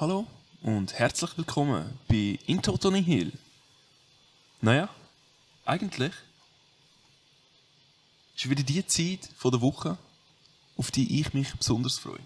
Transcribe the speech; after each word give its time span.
Hallo 0.00 0.28
und 0.62 0.96
herzlich 0.96 1.36
willkommen 1.36 1.98
bei 2.06 2.38
Into 2.46 2.76
Tony 2.76 3.02
Hill. 3.02 3.32
Naja, 4.60 4.88
eigentlich 5.64 6.12
ist 8.36 8.48
wieder 8.48 8.62
die 8.62 8.86
Zeit 8.86 9.28
von 9.36 9.50
der 9.50 9.60
Woche, 9.60 9.98
auf 10.76 10.92
die 10.92 11.18
ich 11.20 11.34
mich 11.34 11.52
besonders 11.52 11.98
freue. 11.98 12.24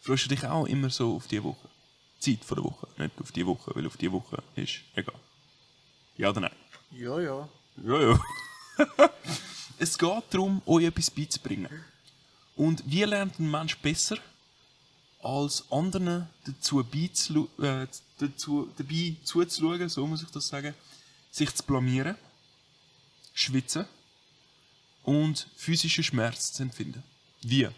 Freust 0.00 0.24
du 0.24 0.30
dich 0.30 0.44
auch 0.44 0.66
immer 0.66 0.90
so 0.90 1.14
auf 1.14 1.28
die 1.28 1.44
Woche? 1.44 1.68
Zeit 2.18 2.44
von 2.44 2.56
der 2.56 2.64
Woche, 2.64 2.88
nicht 2.98 3.20
auf 3.20 3.30
die 3.30 3.46
Woche, 3.46 3.70
weil 3.76 3.86
auf 3.86 3.96
die 3.96 4.10
Woche 4.10 4.42
ist 4.56 4.80
egal. 4.96 5.14
Ja 6.16 6.30
oder 6.30 6.40
nein? 6.40 6.56
Ja, 6.90 7.20
ja. 7.20 7.48
Ja, 7.84 8.00
ja. 8.00 8.20
es 9.78 9.96
geht 9.96 10.24
darum, 10.30 10.60
euch 10.66 10.86
etwas 10.86 11.12
beizubringen. 11.12 11.84
Und 12.56 12.82
wie 12.84 13.04
lernt 13.04 13.38
ein 13.38 13.48
Mensch 13.48 13.78
besser, 13.78 14.16
als 15.22 15.64
anderen 15.70 16.28
dazu, 16.44 16.84
beizu, 16.84 17.48
äh, 17.60 17.86
dazu 18.18 18.68
dabei 18.76 19.14
zuzuschauen, 19.24 19.88
so 19.88 20.06
muss 20.06 20.22
ich 20.22 20.30
das 20.30 20.48
sagen, 20.48 20.74
sich 21.30 21.54
zu 21.54 21.62
blamieren, 21.62 22.16
schwitzen 23.32 23.86
und 25.04 25.46
physischen 25.56 26.04
Schmerz 26.04 26.52
zu 26.52 26.64
empfinden. 26.64 27.02
Wie? 27.42 27.68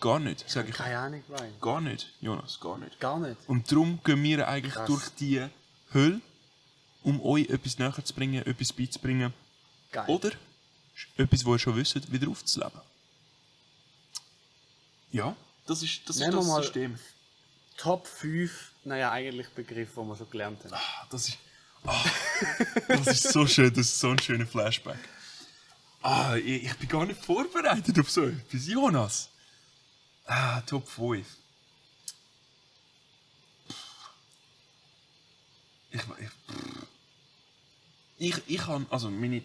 Gar 0.00 0.18
nicht, 0.18 0.48
sage 0.50 0.70
ich. 0.70 0.74
Keine 0.74 0.98
Ahnung, 0.98 1.22
Brian. 1.28 1.52
Gar 1.60 1.80
nicht, 1.80 2.08
Jonas, 2.20 2.58
gar 2.58 2.76
nicht. 2.78 2.98
Gar 2.98 3.20
nicht. 3.20 3.38
Und 3.46 3.70
darum 3.70 4.00
gehen 4.02 4.22
wir 4.24 4.48
eigentlich 4.48 4.74
Krass. 4.74 4.88
durch 4.88 5.08
die 5.10 5.46
Hölle, 5.94 6.20
um 7.04 7.20
euch 7.22 7.48
etwas 7.48 7.78
näher 7.78 8.04
zu 8.04 8.12
bringen, 8.12 8.44
etwas 8.44 8.72
beizubringen. 8.72 9.32
Geil. 9.92 10.08
Oder 10.08 10.32
etwas, 11.16 11.44
was 11.44 11.54
ihr 11.54 11.58
schon 11.60 11.76
wisst, 11.76 12.12
wieder 12.12 12.28
aufzuleben. 12.28 12.80
Ja, 15.12 15.36
das 15.66 15.82
ist 15.82 16.08
das, 16.08 16.16
ist 16.16 16.20
Nehmen 16.20 16.32
wir 16.34 16.38
das 16.40 16.46
mal- 16.48 16.62
System. 16.62 16.98
Top 17.76 18.06
5, 18.06 18.72
naja, 18.84 19.10
eigentlich 19.10 19.48
Begriffe, 19.48 20.00
die 20.02 20.06
wir 20.06 20.16
schon 20.16 20.30
gelernt 20.30 20.62
haben. 20.64 20.74
Ah, 20.74 21.06
Das 21.10 21.28
ist, 21.28 21.38
ah, 21.84 22.04
das 22.88 23.06
ist 23.08 23.32
so 23.32 23.46
schön, 23.46 23.70
das 23.72 23.86
ist 23.86 23.98
so 23.98 24.10
ein 24.10 24.18
schöner 24.18 24.46
Flashback. 24.46 24.98
Ah, 26.02 26.36
ich, 26.36 26.64
ich 26.64 26.74
bin 26.76 26.88
gar 26.88 27.06
nicht 27.06 27.24
vorbereitet 27.24 27.98
auf 27.98 28.10
so 28.10 28.24
etwas. 28.26 28.66
Jonas. 28.66 29.28
Ah, 30.26 30.60
Top 30.62 30.86
5. 30.88 31.26
Ich, 35.90 36.00
ich, 36.18 36.28
ich, 38.36 38.42
ich 38.46 38.66
habe, 38.66 38.86
also 38.90 39.10
meine, 39.10 39.42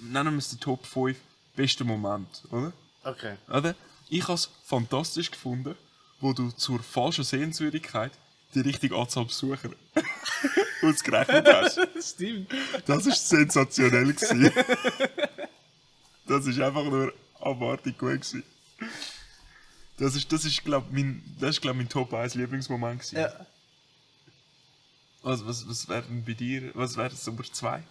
nennen 0.00 0.32
wir 0.34 0.38
es 0.38 0.50
den 0.50 0.60
Top 0.60 0.84
5 0.86 1.16
besten 1.56 1.86
Moment, 1.86 2.42
oder? 2.50 2.72
Okay. 3.04 3.36
Oder? 3.48 3.74
Ich 4.08 4.22
habe 4.22 4.34
es 4.34 4.50
fantastisch 4.64 5.30
gefunden, 5.30 5.76
wo 6.20 6.32
du 6.32 6.50
zur 6.50 6.82
falschen 6.82 7.24
Sehenswürdigkeit 7.24 8.12
die 8.54 8.60
richtige 8.60 8.96
Anzahl 8.96 9.26
Besucher 9.26 9.70
ausgerechnet 10.82 11.46
hast. 11.46 11.80
Stimmt. 12.14 12.50
Das 12.86 13.06
war 13.06 13.14
sensationell. 13.14 14.12
gewesen. 14.12 14.50
Das 16.26 16.46
ist 16.46 16.60
einfach 16.60 16.84
nur 16.84 17.12
abartig 17.40 17.98
gut. 17.98 18.20
Gewesen. 18.20 18.42
Das 19.98 20.14
ist, 20.14 20.32
das 20.32 20.44
ist 20.44 20.64
glaube 20.64 20.86
mein, 20.90 21.22
das 21.40 21.50
ist, 21.50 21.60
glaub, 21.60 21.76
mein 21.76 21.88
Top 21.88 22.12
1 22.14 22.34
Lieblingsmoment. 22.34 23.00
Gewesen. 23.00 23.18
Ja. 23.18 23.46
Was, 25.22 25.44
was, 25.44 25.68
was 25.68 25.88
wäre 25.88 26.02
denn 26.02 26.24
bei 26.24 26.32
dir, 26.32 26.70
was 26.74 26.96
wäre 26.96 27.10
das 27.10 27.26
Nummer 27.26 27.42
2? 27.42 27.82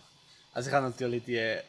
Also 0.53 0.69
ich 0.69 0.73
habe 0.73 0.87
natürlich 0.89 1.23
die 1.25 1.59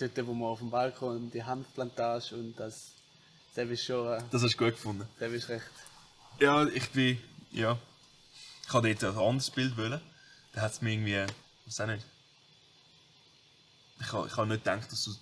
dort, 0.00 0.26
wo 0.26 0.34
man 0.34 0.48
auf 0.48 0.58
dem 0.60 0.70
Balkon 0.70 1.30
die 1.30 1.42
Hanfplantage 1.42 2.34
und 2.34 2.54
das, 2.58 2.92
das 3.54 3.68
ist 3.68 3.84
schon, 3.84 4.06
äh, 4.12 4.22
Das 4.30 4.42
hast 4.42 4.54
du 4.54 4.58
gut 4.64 4.74
gefunden. 4.74 5.08
das 5.18 5.32
ist 5.32 5.48
recht. 5.48 5.66
Ja, 6.40 6.66
ich 6.66 6.88
bin, 6.90 7.20
ja. 7.50 7.78
Ich 8.66 8.72
habe 8.72 8.94
dort 8.94 9.16
ein 9.16 9.22
anderes 9.22 9.50
Bild 9.50 9.76
wollen. 9.76 10.00
Da 10.52 10.60
hat 10.62 10.72
es 10.72 10.80
mir 10.82 10.92
irgendwie, 10.92 11.26
was 11.66 11.80
auch 11.80 11.86
nicht. 11.86 12.04
Ich 14.00 14.12
habe 14.12 14.26
ich 14.28 14.36
hab 14.36 14.46
nicht 14.46 14.64
gedacht, 14.64 14.92
dass 14.92 15.04
du 15.04 15.12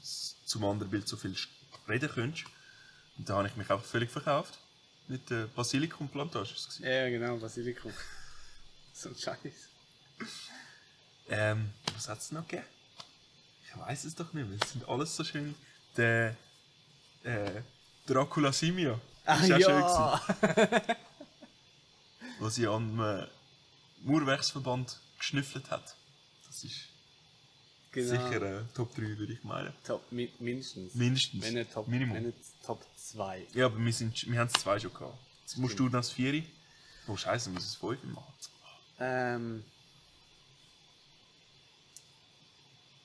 zum 0.44 0.64
anderen 0.64 0.91
Bild 0.91 1.08
so 1.08 1.16
viel 1.16 1.34
reden 1.88 2.10
könntest. 2.10 2.44
Und 3.16 3.28
da 3.28 3.37
habe 3.37 3.48
ich 3.48 3.56
mich 3.56 3.70
einfach 3.70 3.84
völlig 3.84 4.10
verkauft. 4.10 4.58
Mit 5.08 5.31
der 5.31 5.47
Basilikumplantage. 5.47 6.54
Ja, 6.81 7.08
genau, 7.08 7.37
Basilikum. 7.37 7.93
so 8.93 9.08
ein 9.10 9.16
Scheiß. 9.16 9.38
Ähm, 11.28 11.70
was 11.94 12.08
hat 12.08 12.19
es 12.19 12.32
noch 12.32 12.47
gegeben? 12.47 12.66
Ich 13.76 13.82
weiß 13.87 14.04
es 14.04 14.14
doch 14.14 14.32
nicht 14.32 14.48
mehr. 14.48 14.59
Es 14.62 14.72
sind 14.72 14.88
alles 14.88 15.14
so 15.14 15.25
schön. 15.25 15.54
Der, 15.97 16.37
äh, 17.22 17.62
Dracula 18.06 18.53
Simia. 18.53 19.00
Ach 19.25 19.42
Ist 19.42 19.53
auch 19.53 19.56
schön 19.60 19.81
ja! 19.81 20.20
gewesen. 20.41 20.97
wo 22.38 22.48
sie 22.48 22.66
am 22.66 23.00
äh, 23.00 23.26
Mauerwerksverband 24.03 24.98
geschnüffelt 25.19 25.70
hat. 25.70 25.97
Das 26.47 26.64
ist 26.64 26.88
Genau. 27.92 28.10
sicher 28.10 28.42
äh, 28.42 28.62
Top 28.75 28.94
3, 28.94 29.03
würde 29.16 29.32
ich 29.32 29.42
meinen. 29.42 29.72
Top, 29.82 30.12
mi 30.12 30.31
mindestens. 30.38 30.94
Mindestens. 30.94 31.43
Wenn 31.43 31.54
nicht 31.54 31.72
Top, 31.72 31.88
Minimum. 31.88 32.14
Wenn 32.16 32.26
nicht 32.26 32.38
Top 32.62 32.84
2. 32.94 33.47
Ja, 33.54 33.66
aber 33.66 33.78
wir, 33.78 33.93
sind, 33.93 34.31
wir 34.31 34.38
haben 34.38 34.50
es 34.54 34.60
zwei 34.60 34.78
schon 34.78 34.93
gehabt. 34.93 35.16
Jetzt 35.43 35.56
musst 35.56 35.78
du 35.78 35.88
das 35.88 36.10
Vieri. 36.10 36.47
Oh, 37.08 37.16
Scheiße, 37.16 37.47
wir 37.48 37.54
müssen 37.54 37.66
es 37.69 37.76
fünf 37.76 38.03
machen. 38.04 38.34
Ähm, 38.98 39.64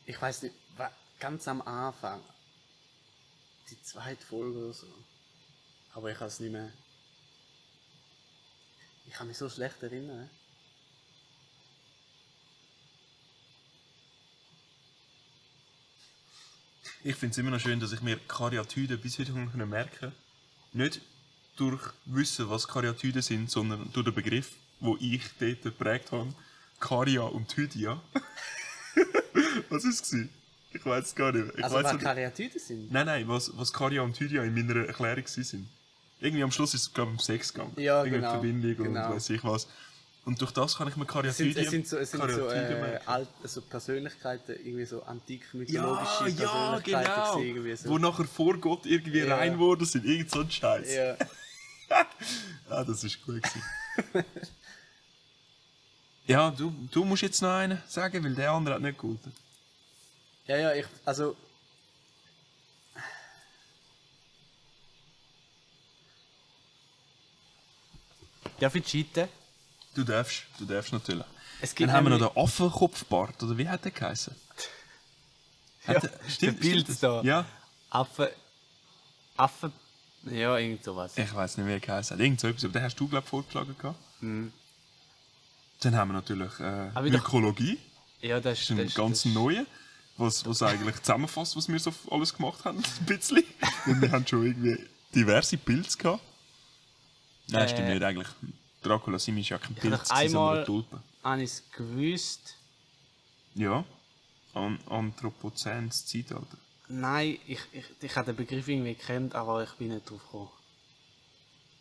ich 0.06 0.22
weiß 0.22 0.42
nicht, 0.44 0.56
ganz 1.22 1.48
am 1.48 1.62
Anfang, 1.62 2.20
die 3.70 3.82
zweite 3.84 4.26
Folge 4.26 4.58
oder 4.58 4.74
so, 4.74 4.88
aber 5.94 6.12
ich 6.12 6.18
kann 6.18 6.28
es 6.28 6.40
nicht 6.40 6.52
mehr. 6.52 6.74
Ich 9.08 9.14
kann 9.14 9.28
mich 9.28 9.38
so 9.38 9.48
schlecht 9.48 9.82
erinnern. 9.84 10.30
Ich 17.04 17.16
finde 17.16 17.32
es 17.32 17.38
immer 17.38 17.52
noch 17.52 17.60
schön, 17.60 17.80
dass 17.80 17.92
ich 17.92 18.02
mir 18.02 18.18
Karyatiden 18.28 19.00
bis 19.00 19.20
heute 19.20 19.32
noch 19.32 19.66
merken 19.68 19.98
kann. 20.00 20.16
Nicht 20.74 21.02
durch 21.56 21.82
Wissen, 22.06 22.50
was 22.50 22.68
Karyatiden 22.68 23.22
sind, 23.22 23.50
sondern 23.50 23.92
durch 23.94 24.06
den 24.06 24.16
Begriff, 24.16 24.54
wo 24.80 24.98
ich 25.00 25.24
dort 25.40 25.62
geprägt 25.62 26.12
habe. 26.12 26.34
Karya 26.80 27.24
und 27.24 27.56
Hydia. 27.56 28.02
was 29.70 29.84
ist 29.84 30.14
es? 30.14 30.41
Ich 30.74 30.86
weiß 30.86 31.06
es 31.06 31.16
gar 31.16 31.32
nicht 31.32 31.46
mehr. 31.46 31.58
Ich 31.58 31.64
Also, 31.64 31.76
weiss 31.78 31.94
was 31.94 32.00
Karyatiden 32.00 32.60
sind? 32.60 32.92
Nein, 32.92 33.06
nein, 33.06 33.28
was, 33.28 33.52
was 33.58 33.74
Karya 33.74 34.02
und 34.04 34.18
Hydia 34.20 34.44
in 34.44 34.54
meiner 34.54 34.86
Erklärung 34.88 35.26
waren. 35.26 35.70
Irgendwie 36.20 36.44
am 36.44 36.52
Schluss 36.52 36.74
ist 36.74 36.82
es, 36.84 36.94
glaube 36.94 37.12
ich, 37.12 37.18
um 37.18 37.20
Sex 37.20 37.54
gegangen. 37.54 37.74
Ja, 37.78 38.00
Irgendwie 38.04 38.20
genau, 38.20 38.32
Verbindung 38.32 38.76
genau. 38.76 39.08
und 39.10 39.16
weiß 39.16 39.30
ich 39.32 39.44
was. 39.44 39.68
Und 40.24 40.40
durch 40.40 40.52
das 40.52 40.78
kann 40.78 40.88
ich 40.88 40.96
mir 40.96 41.04
sind, 41.06 41.12
Karyatiden 41.12 41.64
es 41.64 41.70
sind 41.72 41.88
so, 41.88 41.98
es 41.98 42.12
sind 42.12 42.22
so, 42.32 42.48
äh, 42.50 43.00
alt, 43.08 43.28
also 43.42 43.62
Persönlichkeiten, 43.62 44.52
irgendwie 44.64 44.86
so 44.86 45.02
antik 45.04 45.42
Ja, 45.52 45.58
mythologische 45.60 46.30
ja, 46.44 46.80
Persönlichkeiten 46.80 47.54
genau. 47.56 47.76
so. 47.76 47.90
Wo 47.90 47.98
nachher 47.98 48.26
vor 48.26 48.56
Gott 48.60 48.86
irgendwie 48.86 49.20
Ja. 49.22 49.36
rein 49.38 49.58
wurden, 49.58 49.84
sind 49.86 50.06
irgend 50.06 50.30
so 50.30 50.42
ein 50.42 50.52
Scheiß. 50.52 50.94
ja. 50.94 51.18
Ah, 52.70 52.86
das 52.86 53.04
ist 53.04 53.22
gut 53.26 53.42
gewesen. 53.44 53.62
ja, 56.28 56.52
du, 56.52 56.74
du 56.92 57.04
musst 57.04 57.22
jetzt 57.24 57.42
noch 57.42 57.50
einen 57.50 57.82
sagen, 57.88 58.24
weil 58.24 58.34
der 58.36 58.52
andere 58.52 58.76
hat 58.76 58.82
nicht 58.82 58.98
geholfen. 59.00 59.34
Ja, 60.48 60.58
ja, 60.58 60.74
ich, 60.74 60.86
also 61.06 61.36
Darf 68.60 68.76
ich 68.76 68.86
cheaten? 68.86 69.28
Du 69.96 70.04
darfst, 70.04 70.44
du 70.60 70.66
darfst 70.66 70.94
natürlich. 70.94 71.26
Es 71.62 71.76
gibt 71.76 71.90
Dann 71.90 71.98
haben 71.98 72.06
wir 72.10 72.18
noch 72.18 72.34
den 72.34 72.44
Affenkopfbart, 72.44 73.42
oder 73.44 73.58
wie 73.58 73.68
hat 73.68 73.84
der 73.84 73.92
geheißen? 73.92 74.36
Hat 75.88 76.04
der, 76.04 76.12
der 76.42 76.52
Bild 76.52 76.88
das? 76.88 77.00
da. 77.00 77.24
Ja, 77.24 77.44
Affen. 77.90 78.28
Affen. 79.36 79.74
Ja, 80.26 80.56
irgend 80.60 80.84
sowas. 80.84 81.18
ich 81.18 81.34
weiß 81.34 81.58
nicht, 81.58 81.66
wie 81.66 81.72
er 81.72 81.80
geheißen 81.80 82.16
hat. 82.16 82.24
Irgend 82.24 82.40
so 82.40 82.48
etwas, 82.48 82.64
aber 82.66 82.74
den 82.74 82.84
hast 82.84 83.00
du, 83.00 83.08
glaube 83.08 83.24
ich, 83.24 83.30
vorgeschlagen 83.32 83.76
gehabt. 83.76 83.98
Mhm. 84.22 84.54
Dann 85.80 85.96
haben 85.96 86.10
wir 86.10 86.14
natürlich 86.14 86.52
äh, 86.60 86.92
wieder- 87.04 87.18
Mykologie. 87.18 87.80
Ja, 88.22 88.40
das 88.40 88.60
Das 88.60 88.62
ist 88.62 88.70
ein 88.70 88.78
das- 88.78 88.94
ganz 88.94 89.24
das- 89.24 89.34
neuer, 89.34 89.66
was, 90.22 90.46
was 90.46 90.62
eigentlich 90.64 90.96
zusammenfasst, 91.02 91.56
was 91.58 91.68
wir 91.68 91.80
so 91.80 91.94
alles 92.10 92.34
gemacht 92.34 92.64
haben. 92.64 92.78
Ein 93.00 93.06
bisschen. 93.06 93.44
Wir 93.86 94.12
haben 94.12 94.26
schon 94.26 94.46
irgendwie 94.46 94.78
diverse 95.14 95.58
Pilze 95.58 95.98
gehabt. 95.98 96.24
Nein, 97.50 97.68
stimmt 97.68 97.90
Äh, 97.90 97.94
nicht 97.96 98.04
eigentlich. 98.04 98.28
Dracula 98.82 99.20
Simi 99.20 99.42
ist 99.42 99.50
ja 99.50 99.58
kein 99.58 99.76
Pilz, 99.76 100.08
sondern 100.08 100.18
einmal- 100.28 100.56
eine 100.58 100.66
Tulpe. 100.66 101.02
Habe 101.24 101.44
ich 101.44 101.52
es 101.52 101.64
gewusst? 101.72 102.56
Ja. 103.56 103.84
An 104.54 104.80
Anthropozäns 104.90 106.06
Zeitalter. 106.06 106.58
Nein, 106.88 107.38
ich, 107.48 107.60
ich, 107.72 107.86
ich 108.02 108.16
habe 108.16 108.26
den 108.28 108.36
Begriff 108.36 108.68
irgendwie 108.68 108.96
gekannt, 108.96 109.36
aber 109.36 109.64
ich 109.64 109.72
bin 109.74 109.90
nicht 109.90 110.10
drauf 110.10 110.22
gekommen. 110.24 110.50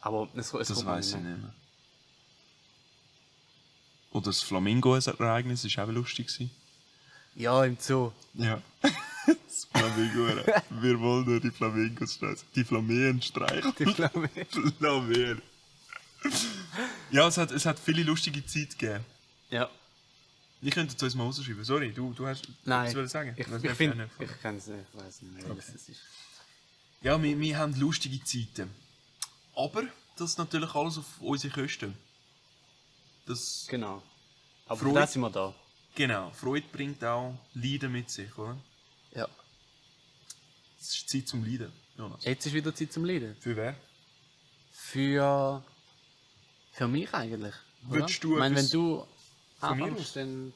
Aber 0.03 0.29
es, 0.35 0.53
es 0.55 0.69
Das 0.69 0.85
weiß 0.85 1.09
ich 1.11 1.15
nicht 1.17 1.39
mehr. 1.39 1.55
Oder 4.13 4.27
das 4.27 4.43
Flamingo-Ereignis 4.43 5.65
war 5.77 5.85
auch 5.85 5.91
lustig. 5.91 6.27
gewesen. 6.29 6.51
Ja, 7.35 7.65
im 7.65 7.77
Zoo. 7.79 8.13
Ja. 8.35 8.61
das 9.27 9.67
Flamingo. 9.73 10.27
Wir 10.81 11.01
wollen 11.01 11.25
nur 11.27 11.41
die 11.41 11.51
Flamingos 11.51 12.15
streichen. 12.15 12.47
Die 12.55 12.65
Flameen 12.65 13.23
streichen. 13.23 13.73
Die. 13.79 13.87
Flameen. 14.79 15.43
Ja, 17.11 17.27
es 17.27 17.39
hat, 17.39 17.51
es 17.51 17.65
hat 17.67 17.79
viele 17.79 18.03
lustige 18.03 18.45
Zeit 18.45 18.79
gegeben. 18.79 19.05
Ja. 19.49 19.69
Ich 20.63 20.73
könnte 20.75 20.95
es 20.95 21.03
uns 21.03 21.15
mal 21.15 21.25
rausschreiben. 21.25 21.65
Sorry, 21.65 21.93
du, 21.93 22.13
du 22.13 22.27
hast 22.27 22.47
Nein. 22.65 22.95
was 22.95 23.11
sagen. 23.11 23.35
Ich, 23.37 23.47
Das 23.47 23.65
ich 23.65 23.71
auch 23.71 23.79
nicht. 23.95 24.11
ich 24.19 24.43
kann 24.43 24.57
es 24.57 24.67
nicht, 24.67 24.85
ich 24.93 25.01
weiß 25.01 25.23
nicht, 25.23 25.49
welches 25.49 25.69
es 25.75 25.89
ist. 25.89 26.01
Ja, 27.01 27.21
wir, 27.21 27.39
wir 27.41 27.59
haben 27.59 27.75
lustige 27.81 28.23
Zeiten. 28.23 28.71
Aber 29.57 29.85
das 30.17 30.33
ist 30.33 30.39
natürlich 30.39 30.75
alles 30.75 30.99
auf 30.99 31.07
unsere 31.21 31.53
Kosten. 31.53 31.97
Das, 33.27 33.67
Genau. 33.69 34.03
Aber 34.67 34.79
für 34.79 34.93
das 34.93 35.15
sind 35.15 35.23
wir 35.23 35.31
da. 35.31 35.55
Genau, 35.95 36.31
Freude 36.31 36.67
bringt 36.73 37.05
auch 37.05 37.35
Leiden 37.55 37.93
mit 37.93 38.11
sich, 38.11 38.37
oder? 38.39 38.57
Ja. 39.15 39.29
Es 40.81 40.95
ist 40.97 41.09
Zeit 41.11 41.29
zum 41.29 41.45
Leiden, 41.45 41.73
Jonas. 41.97 42.25
Jetzt 42.25 42.47
ist 42.47 42.53
wieder 42.53 42.75
Zeit 42.75 42.93
zum 42.93 43.05
Leiden. 43.05 43.37
Für 43.41 43.57
wer? 43.57 43.77
Für. 44.73 45.63
Für 46.73 46.89
mich 46.89 47.13
eigentlich. 47.13 47.55
Würdest 47.83 48.23
du 48.25 48.35
ich 48.35 48.39
meine, 48.39 48.57
wenn 48.57 48.69
du 48.69 49.07
anfängst, 49.61 50.17
dann, 50.17 50.53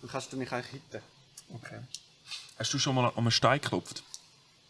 dann 0.00 0.10
kannst 0.10 0.32
du 0.32 0.36
mich 0.36 0.50
eigentlich 0.52 0.82
hitten. 0.82 1.02
Okay. 1.54 1.80
Hast 2.58 2.72
du 2.74 2.78
schon 2.78 2.94
mal 2.94 3.08
an 3.08 3.16
einen 3.16 3.30
Stein 3.30 3.60
geklopft? 3.60 4.02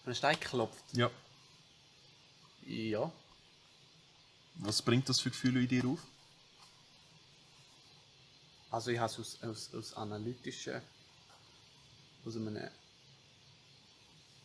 Wenn 0.05 0.13
ein 0.13 0.17
Stein 0.17 0.41
klopft. 0.41 0.85
Ja. 0.93 1.11
Ja. 2.67 3.11
Was 4.57 4.83
bringt 4.83 5.09
das 5.09 5.21
für 5.21 5.31
Gefühle 5.31 5.61
in 5.61 5.69
dir 5.69 5.85
auf? 5.87 6.01
Also 8.71 8.91
ich 8.91 8.99
habe 8.99 9.11
es 9.11 9.19
aus, 9.19 9.39
aus, 9.43 9.75
aus 9.75 9.95
analytischen, 9.95 10.81
aus 12.25 12.37
einem 12.37 12.69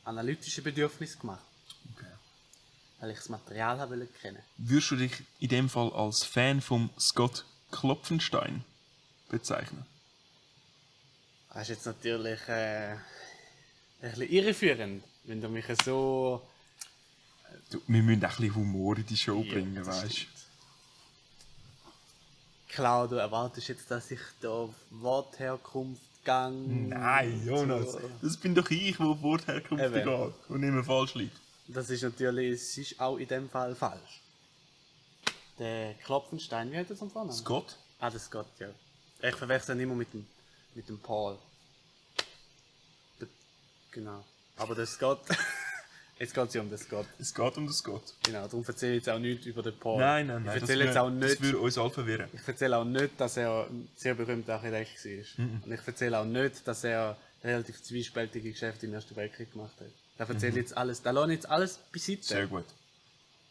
analytischen 0.05 0.63
Bedürfnis 0.63 1.17
gemacht, 1.19 1.43
Okay. 1.95 2.05
weil 2.99 3.11
ich 3.11 3.17
das 3.17 3.29
Material 3.29 3.79
habe 3.79 3.97
wollte 3.97 4.13
kennen. 4.21 4.41
Würdest 4.57 4.91
du 4.91 4.95
dich 4.95 5.11
in 5.39 5.49
dem 5.49 5.69
Fall 5.69 5.91
als 5.93 6.23
Fan 6.23 6.61
von 6.61 6.89
Scott 6.99 7.45
Klopfenstein 7.71 8.63
bezeichnen? 9.29 9.85
Das 11.49 11.63
ist 11.63 11.69
jetzt 11.69 11.85
natürlich 11.85 12.39
äh, 12.47 12.93
ein 12.93 12.99
bisschen 14.01 14.29
irreführend, 14.29 15.03
wenn 15.25 15.41
du 15.41 15.49
mich 15.49 15.65
so... 15.83 16.47
Du, 17.69 17.81
wir 17.87 18.01
müssen 18.01 18.23
auch 18.25 18.29
ein 18.31 18.35
bisschen 18.37 18.55
Humor 18.55 18.97
in 18.97 19.05
die 19.05 19.17
Show 19.17 19.41
Ja, 19.43 19.53
bringen, 19.53 19.85
weißt 19.85 20.17
du? 20.17 20.25
Du 22.77 23.15
erwartest 23.15 23.67
jetzt, 23.67 23.89
dass 23.91 24.11
ich 24.11 24.19
da 24.41 24.49
auf 24.49 24.75
Wortherkunft 24.89 26.01
gang. 26.23 26.89
Nein, 26.89 27.45
Jonas. 27.45 27.97
Das 28.21 28.37
bin 28.37 28.55
doch 28.55 28.69
ich, 28.69 28.97
der 28.97 29.05
auf 29.05 29.21
Wortherkunft 29.21 29.83
Eben. 29.83 29.93
geht 29.93 30.33
und 30.49 30.63
immer 30.63 30.83
falsch 30.83 31.15
liegt. 31.15 31.37
Das 31.67 31.89
ist 31.89 32.03
natürlich, 32.03 32.53
es 32.53 32.77
ist 32.77 32.99
auch 32.99 33.17
in 33.17 33.27
dem 33.27 33.49
Fall 33.49 33.75
falsch. 33.75 34.21
Der 35.59 35.93
Klopfenstein, 36.05 36.71
wie 36.71 36.77
heißt 36.77 36.89
das 36.89 37.01
am 37.01 37.11
Vornamen? 37.11 37.37
Scott? 37.37 37.77
Ah, 37.99 38.09
der 38.09 38.19
Scott, 38.19 38.47
ja. 38.59 38.69
Ich 39.21 39.35
verwechsel 39.35 39.75
ihn 39.75 39.83
immer 39.83 39.95
mit 39.95 40.11
dem, 40.13 40.25
mit 40.75 40.89
dem 40.89 40.99
Paul. 40.99 41.37
Genau. 43.91 44.23
Aber 44.57 44.75
der 44.75 44.87
Scott, 44.87 45.21
jetzt 46.23 46.33
geht 46.33 46.47
es 46.47 46.53
ja 46.53 46.61
um 46.61 46.69
den 46.69 46.77
Scott. 46.77 47.05
Es 47.19 47.33
geht 47.33 47.57
um 47.57 47.65
den 47.67 47.73
Scott. 47.73 48.03
Genau, 48.23 48.43
darum 48.43 48.63
erzähle 48.67 48.93
ich 48.93 48.97
jetzt 49.05 49.09
auch 49.09 49.19
nichts 49.19 49.45
über 49.45 49.61
den 49.63 49.77
Paul. 49.77 49.99
Nein, 49.99 50.27
nein, 50.27 50.43
nein. 50.43 50.55
Ich 50.55 50.61
das 50.61 50.69
erzähle 50.69 50.85
jetzt 50.85 50.97
auch 50.97 51.09
nicht, 51.09 51.33
Das 51.35 51.41
würde 51.41 51.57
uns 51.59 51.77
alle 51.77 51.89
verwirren. 51.91 52.29
ich 52.33 52.47
erzähle 52.47 52.77
auch 52.77 52.85
nicht, 52.85 53.11
dass 53.19 53.37
er 53.37 53.67
ein 53.69 53.89
sehr 53.95 54.15
berühmter 54.15 54.55
Architekt 54.55 55.05
war. 55.05 55.45
Mhm. 55.45 55.63
Und 55.65 55.71
ich 55.71 55.87
erzähle 55.87 56.19
auch 56.19 56.25
nicht, 56.25 56.67
dass 56.67 56.83
er 56.83 57.17
relativ 57.43 57.81
zwiespältige 57.83 58.51
Geschäfte 58.51 58.85
im 58.85 58.93
Ersten 58.93 59.15
Weltkrieg 59.15 59.51
gemacht 59.51 59.73
hat. 59.79 59.87
Da 60.17 60.25
erzähle 60.25 60.51
ich 60.51 60.57
jetzt 60.57 60.77
alles, 60.77 61.01
da 61.01 61.11
lasse 61.11 61.27
ich 61.31 61.35
jetzt 61.37 61.49
alles 61.49 61.77
beiseite. 61.91 62.19
Mhm. 62.19 62.23
Sehr 62.23 62.47
gut. 62.47 62.65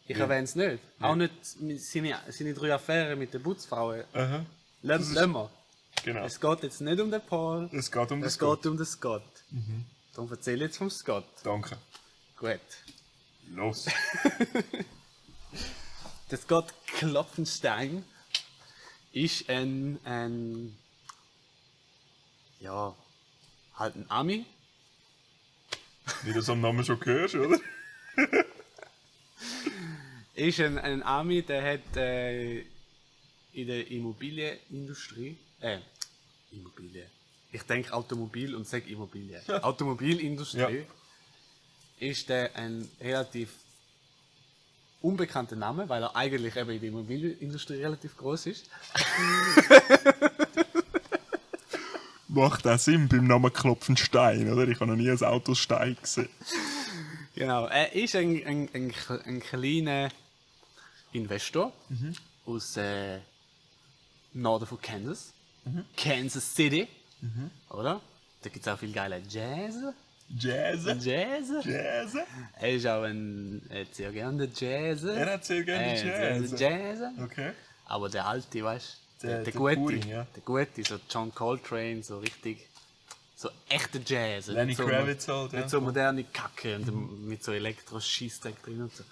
Ich 0.07 0.17
erwähne 0.17 0.43
es 0.43 0.55
nicht. 0.55 0.79
Auch 0.99 1.15
nicht 1.15 1.33
seine, 1.43 2.19
seine 2.29 2.53
drei 2.53 2.73
Affären 2.73 3.17
mit 3.19 3.33
den 3.33 3.41
Putzfrauen. 3.41 4.03
Aha. 4.13 4.45
Lassen 4.81 5.13
lassen 5.13 5.31
wir. 5.31 5.49
Genau. 6.03 6.25
Es 6.25 6.39
geht 6.41 6.63
jetzt 6.63 6.81
nicht 6.81 6.99
um 6.99 7.09
den 7.11 7.21
Paul, 7.21 7.69
Es 7.71 7.89
geht 7.91 8.11
um 8.11 8.19
den 8.19 8.27
es 8.27 8.33
Scott. 8.33 8.63
geht 8.63 8.71
um 8.71 8.77
den 8.77 8.85
Scott. 8.85 9.23
Darum 10.13 10.29
erzähle 10.31 10.57
ich 10.57 10.61
jetzt 10.63 10.77
vom 10.77 10.89
Scott. 10.89 11.23
Danke. 11.43 11.77
Gut. 12.43 12.59
Los. 13.55 13.85
Der 16.29 16.37
Scott 16.37 16.73
Klopfenstein 16.87 18.03
ist 19.13 19.49
ein, 19.49 19.97
ein 20.03 20.77
ja, 22.59 22.93
halt 23.75 23.95
ein 23.95 24.11
Ami. 24.11 24.45
Wie 26.23 26.33
du 26.33 26.39
es 26.39 26.49
am 26.49 26.59
Namen 26.59 26.83
schon 26.83 26.99
hörst, 27.05 27.35
oder? 27.35 27.57
Ist 30.35 30.59
ein, 30.59 30.77
ein 30.79 31.01
Ami, 31.01 31.43
der 31.43 31.75
hat 31.75 31.95
äh, 31.95 32.59
in 33.53 33.67
der 33.67 33.89
Immobilienindustrie, 33.89 35.37
äh, 35.61 35.79
Immobilie. 36.51 37.09
Ich 37.53 37.63
denke 37.63 37.93
Automobil 37.93 38.53
und 38.53 38.67
sage 38.67 38.89
Immobilie. 38.89 39.41
Automobilindustrie 39.63 40.85
ist 42.03 42.29
der 42.29 42.55
ein 42.55 42.89
relativ 42.99 43.49
unbekannter 45.01 45.55
Name, 45.55 45.87
weil 45.89 46.03
er 46.03 46.15
eigentlich 46.15 46.55
eben 46.55 46.69
in 46.71 46.79
der 46.79 46.89
Immobilienindustrie 46.89 47.81
relativ 47.83 48.15
groß 48.17 48.45
ist. 48.47 48.69
Macht 52.27 52.65
auch 52.67 52.79
Sinn 52.79 53.07
beim 53.07 53.27
Namen 53.27 53.53
Klopfenstein, 53.53 54.51
oder? 54.51 54.67
Ich 54.67 54.79
habe 54.79 54.91
noch 54.91 54.97
nie 54.97 55.09
ein 55.09 55.23
Auto 55.23 55.53
Stein 55.53 55.97
gesehen. 56.01 56.29
Genau, 57.35 57.67
er 57.67 57.93
ist 57.93 58.15
ein, 58.15 58.45
ein, 58.45 58.69
ein, 58.73 58.93
ein 59.25 59.39
kleiner 59.39 60.09
Investor 61.11 61.73
aus 62.45 62.77
äh, 62.77 63.19
Norden 64.33 64.65
von 64.65 64.81
Kansas. 64.81 65.33
Kansas 65.95 66.55
City. 66.55 66.87
Oder? 67.69 68.01
Da 68.41 68.49
gibt 68.49 68.65
es 68.65 68.73
auch 68.73 68.79
viel 68.79 68.91
geile 68.91 69.21
Jazz. 69.29 69.75
Jazz. 70.29 70.85
Jazz. 71.03 71.49
Jazz. 71.65 72.15
Er 72.59 72.69
ist 72.73 72.87
auch 72.87 73.03
ein 73.03 73.61
äh, 73.69 73.85
sehr 73.91 74.11
gerne 74.11 74.49
Jazz. 74.55 75.03
Er 75.03 75.33
hat 75.33 75.45
sehr 75.45 75.63
gerne 75.63 75.93
Äh, 75.99 76.39
Jazz. 76.39 76.59
Jazz. 76.59 76.99
Okay. 77.23 77.51
Aber 77.85 78.09
der 78.09 78.25
alte, 78.25 78.63
weißt 78.63 78.97
du? 79.21 79.27
Der- 79.27 79.35
Der, 79.35 79.43
der, 79.45 79.53
gute. 79.53 79.75
Puring, 79.75 80.07
ja. 80.09 80.27
Der 80.35 80.41
gute, 80.43 80.83
so 80.83 80.99
John 81.09 81.33
Coltrane, 81.33 82.01
so 82.03 82.19
richtig. 82.19 82.67
So 83.35 83.49
echter 83.69 83.99
Jazz. 84.05 84.47
Lenny 84.47 84.73
so, 84.73 84.85
Kravitz 84.85 85.27
halt, 85.27 85.53
ja. 85.53 85.59
Nicht 85.59 85.69
so 85.69 85.81
moderne 85.81 86.23
Kacke 86.25 86.75
und 86.77 87.27
mit 87.27 87.43
so 87.43 87.51
Elektro-Schießdreck 87.51 88.61
drin 88.63 88.81
und 88.83 88.95
so. 88.95 89.03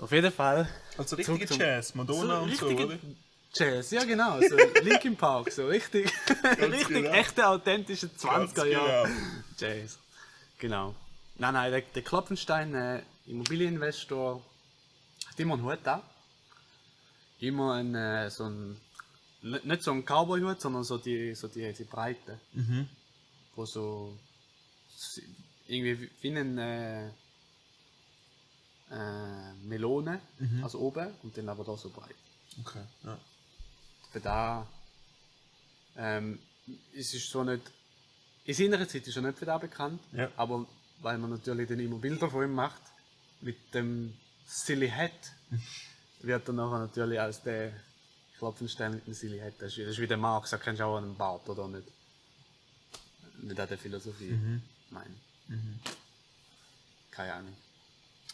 Auf 0.00 0.12
jeden 0.12 0.32
Fall. 0.32 0.68
Also 0.98 1.16
zum- 1.16 1.38
Jazz, 1.40 1.94
Madonna 1.94 2.38
und 2.40 2.54
so, 2.56 2.66
richtige 2.66 2.86
oder? 2.86 2.98
Jazz, 3.56 3.90
ja 3.92 4.04
genau, 4.04 4.40
so 4.40 4.56
Linkin 4.82 5.16
Park, 5.16 5.50
so 5.52 5.66
richtig, 5.68 6.10
richtig 6.58 6.88
genau. 6.88 7.10
echte, 7.10 7.46
authentische 7.48 8.06
20er 8.08 8.64
Jahre 8.66 9.08
genau. 9.08 9.18
Jazz. 9.58 9.98
Genau. 10.58 10.94
Nein, 11.36 11.54
nein, 11.54 11.70
der, 11.72 11.80
der 11.82 12.02
Klopfenstein, 12.02 12.74
äh, 12.74 13.02
Immobilieninvestor, 13.26 14.42
hat 15.28 15.40
immer 15.40 15.54
einen 15.54 15.64
Hut 15.64 15.78
da. 15.84 16.02
Immer 17.40 17.74
ein, 17.74 17.94
äh, 17.94 18.30
so 18.30 18.44
ein, 18.44 18.80
nicht 19.42 19.82
so 19.82 19.92
ein 19.92 20.04
Cowboy-Hut, 20.04 20.60
sondern 20.60 20.84
so 20.84 20.96
die, 20.98 21.34
so 21.34 21.48
die, 21.48 21.72
die 21.72 21.84
Breite. 21.84 22.38
Mhm. 22.52 22.88
Wo 23.56 23.66
so, 23.66 24.16
irgendwie 25.66 26.00
wie- 26.02 26.10
wie 26.22 26.36
ein, 26.38 26.58
äh, 26.58 27.06
äh, 28.90 29.52
Melone, 29.64 30.20
Mhm. 30.38 30.62
also 30.64 30.78
oben, 30.78 31.12
und 31.22 31.36
dann 31.36 31.48
aber 31.48 31.64
da 31.64 31.76
so 31.76 31.90
breit. 31.90 32.14
Okay, 32.64 32.80
ja. 33.04 33.18
Da, 34.20 34.66
ähm, 35.96 36.38
es 36.94 37.14
ist 37.14 37.28
so 37.30 37.44
nicht, 37.44 37.62
in 38.44 38.54
seiner 38.54 38.86
Zeit 38.88 39.06
ist 39.06 39.16
er 39.16 39.22
nicht 39.22 39.38
für 39.38 39.46
da 39.46 39.58
bekannt, 39.58 40.00
Ja. 40.12 40.30
aber 40.36 40.66
weil 41.00 41.18
man 41.18 41.30
natürlich 41.30 41.68
dann 41.68 41.80
immer 41.80 41.98
Bilder 41.98 42.30
von 42.30 42.44
ihm 42.44 42.54
macht, 42.54 42.80
mit 43.40 43.74
dem 43.74 44.16
Silly 44.46 44.88
Hat, 44.88 45.10
wird 46.20 46.48
er 46.48 46.54
nachher 46.54 46.78
natürlich 46.80 47.20
als 47.20 47.42
der 47.42 47.72
Klopfenstein 48.38 48.94
mit 48.94 49.06
dem 49.06 49.14
Silly 49.14 49.38
Hat, 49.38 49.54
das 49.58 49.72
ist, 49.72 49.78
wie- 49.78 49.82
das 49.82 49.90
ist 49.92 50.00
wie 50.00 50.06
der 50.06 50.16
Marx, 50.16 50.50
da 50.50 50.58
kennst 50.58 50.80
du 50.80 50.84
auch 50.84 50.96
einen 50.98 51.16
Bart, 51.16 51.48
oder 51.48 51.68
nicht? 51.68 51.86
Nicht 53.42 53.60
an 53.60 53.68
der 53.68 53.78
Philosophie, 53.78 54.38
nein. 54.90 55.20
Keine 57.10 57.32
Ahnung. 57.34 57.56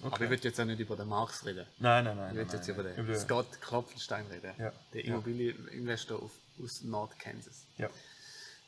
Aber 0.02 0.08
ich 0.08 0.14
Okay. 0.14 0.30
will 0.30 0.40
jetzt 0.42 0.58
auch 0.60 0.64
nicht 0.64 0.80
über 0.80 0.96
den 0.96 1.08
Marx 1.08 1.44
reden. 1.44 1.66
Nein, 1.78 2.04
nein, 2.04 2.16
nein. 2.16 2.30
Ich 2.30 2.36
nein, 2.36 2.48
jetzt 2.52 2.66
nein, 2.68 2.74
über 2.76 2.82
den 2.84 2.96
Über- 3.04 3.18
Scott 3.18 3.60
Klopfenstein 3.60 4.26
reden. 4.26 4.52
Ja. 4.58 4.72
Der. 4.94 5.04
Immobilieninvestor 5.04 6.22
auf, 6.22 6.32
aus 6.62 6.82
Nord-Kansas. 6.82 7.66
Ja. 7.78 7.90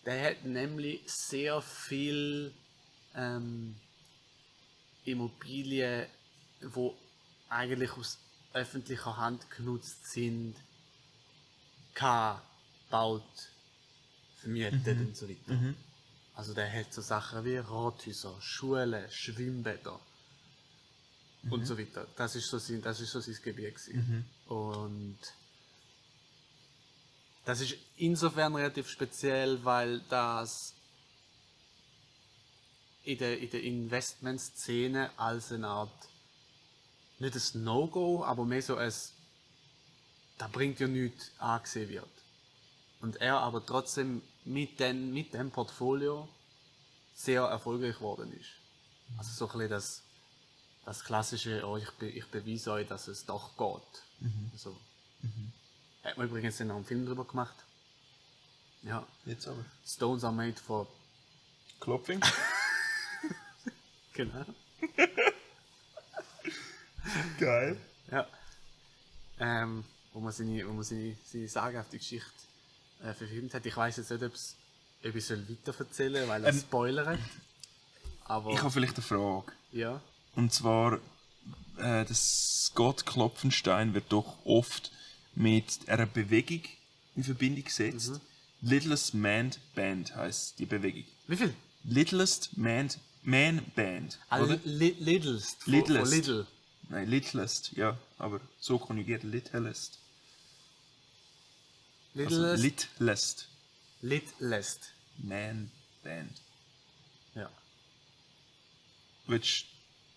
Der 0.04 0.30
hat 0.30 0.44
nämlich 0.44 1.00
sehr 1.06 1.62
viel 1.62 2.52
ähm, 3.14 3.76
Immobilien, 5.04 6.06
wo 6.60 6.94
eigentlich 7.48 7.92
aus 7.92 8.18
öffentlicher 8.52 9.16
Hand 9.16 9.50
genutzt 9.50 10.10
sind, 10.12 10.54
gebaut, 11.94 13.22
vermietet 14.40 14.98
und 14.98 15.16
so 15.16 15.28
weiter. 15.28 15.74
Also 16.34 16.54
der 16.54 16.70
hat 16.72 16.92
so 16.92 17.00
Sachen 17.02 17.44
wie 17.44 17.56
Rathäuser, 17.58 18.34
Schulen, 18.40 19.10
Schwimmbäder. 19.10 20.00
Und 21.50 21.66
so 21.66 21.78
weiter. 21.78 22.06
Das 22.16 22.37
ist 22.37 22.49
so 22.49 22.58
sein, 22.58 22.82
das 22.82 23.00
ist 23.00 23.11
so 23.11 23.20
sein 23.20 23.37
Gebiet 23.42 23.75
gewesen. 23.75 24.26
Und 24.46 25.18
das 27.44 27.61
ist 27.61 27.76
insofern 27.96 28.54
relativ 28.54 28.88
speziell, 28.88 29.64
weil 29.64 30.00
das 30.08 30.75
in 33.04 33.18
der, 33.18 33.38
in 33.40 33.50
der 33.50 33.62
Investmentszene 33.62 35.11
als 35.18 35.50
eine 35.52 35.66
Art, 35.66 36.08
nicht 37.18 37.34
ein 37.34 37.64
No-Go, 37.64 38.25
aber 38.25 38.44
mehr 38.44 38.62
so 38.62 38.76
ein, 38.76 38.92
da 40.38 40.49
bringt 40.49 40.78
ja 40.80 40.87
nichts 40.87 41.32
angesehen 41.38 41.88
wird. 41.88 42.08
Und 43.00 43.16
er 43.20 43.38
aber 43.38 43.66
trotzdem 43.66 44.22
mit, 44.44 44.78
den, 44.78 45.12
mit 45.12 45.34
dem 45.34 45.50
Portfolio 45.50 46.28
sehr 47.14 47.42
erfolgreich 47.42 47.96
geworden 47.96 48.32
ist. 48.32 48.50
Also 49.18 49.32
so 49.32 49.46
ein 49.46 49.52
bisschen 49.52 49.70
das, 49.70 50.02
das 50.84 51.04
klassische, 51.04 51.66
oh, 51.66 51.76
ich, 51.76 51.90
be, 51.92 52.08
ich 52.08 52.26
beweise 52.26 52.72
euch, 52.72 52.88
dass 52.88 53.08
es 53.08 53.24
doch 53.26 53.56
geht. 53.56 54.02
Also, 54.52 54.76
Hat 56.04 56.16
man 56.16 56.28
übrigens 56.28 56.58
noch 56.60 56.76
einen 56.76 56.84
Film 56.84 57.06
drüber 57.06 57.24
gemacht. 57.24 57.54
Ja. 58.82 59.06
Jetzt 59.24 59.46
aber. 59.46 59.64
Stones 59.86 60.24
are 60.24 60.32
made 60.32 60.56
for. 60.60 60.86
Klopfing. 61.80 62.20
Genau. 64.14 64.44
Geil. 67.40 67.78
Ja. 68.10 68.26
Ähm, 69.40 69.84
wo 70.12 70.20
man 70.20 70.32
seine, 70.32 70.68
wo 70.68 70.72
man 70.72 70.84
seine, 70.84 71.16
seine 71.24 71.48
sagenhafte 71.48 71.96
Geschichte 71.98 72.28
äh, 73.02 73.14
verfilmt 73.14 73.54
hat. 73.54 73.64
Ich 73.64 73.74
weiß 73.76 73.96
jetzt 73.96 74.10
nicht, 74.10 74.22
ob's, 74.22 74.54
ob 75.04 75.14
ich 75.14 75.24
soll 75.26 75.48
weiter 75.48 75.74
erzählen 75.78 76.28
weil 76.28 76.44
er 76.44 76.50
Ähm, 76.52 76.58
spoilert. 76.60 77.18
Aber 78.24 78.50
Ich 78.52 78.58
habe 78.60 78.70
vielleicht 78.70 78.96
eine 78.96 79.02
Frage. 79.02 79.52
ja. 79.72 80.00
Und 80.34 80.52
zwar, 80.52 80.94
äh, 81.76 82.04
der 82.04 82.14
Scott 82.14 83.06
Klopfenstein 83.06 83.94
wird 83.94 84.10
doch 84.10 84.38
oft 84.44 84.90
mit 85.34 85.88
einer 85.88 86.06
Bewegung 86.06 86.62
in 87.16 87.24
Verbindung 87.24 87.64
gesetzt. 87.64 88.20
Littlest 88.60 89.14
Man 89.14 89.50
Band 89.74 90.14
heißt 90.14 90.58
die 90.58 90.66
Bewegung. 90.66 91.04
Wie 91.26 91.36
viel? 91.36 91.54
Littlest 91.84 92.56
Man, 92.56 92.88
Man 93.22 93.62
Band. 93.74 94.18
Ah, 94.28 94.40
oder? 94.40 94.58
li. 94.64 94.94
Von, 94.94 95.04
Littlest. 95.04 95.62
Von 95.64 96.10
Lidl. 96.10 96.46
Nein, 96.88 97.08
Littlest, 97.08 97.72
ja, 97.72 97.98
aber 98.18 98.40
so 98.60 98.78
konjugiert 98.78 99.22
Littlest. 99.24 99.98
Also 102.14 102.54
Lidlest. 102.54 102.62
Littlest 102.62 103.48
Lidlest. 104.02 104.92
Man 105.18 105.70
Band. 106.02 106.40
Ja. 107.34 107.50
Willst 109.26 109.66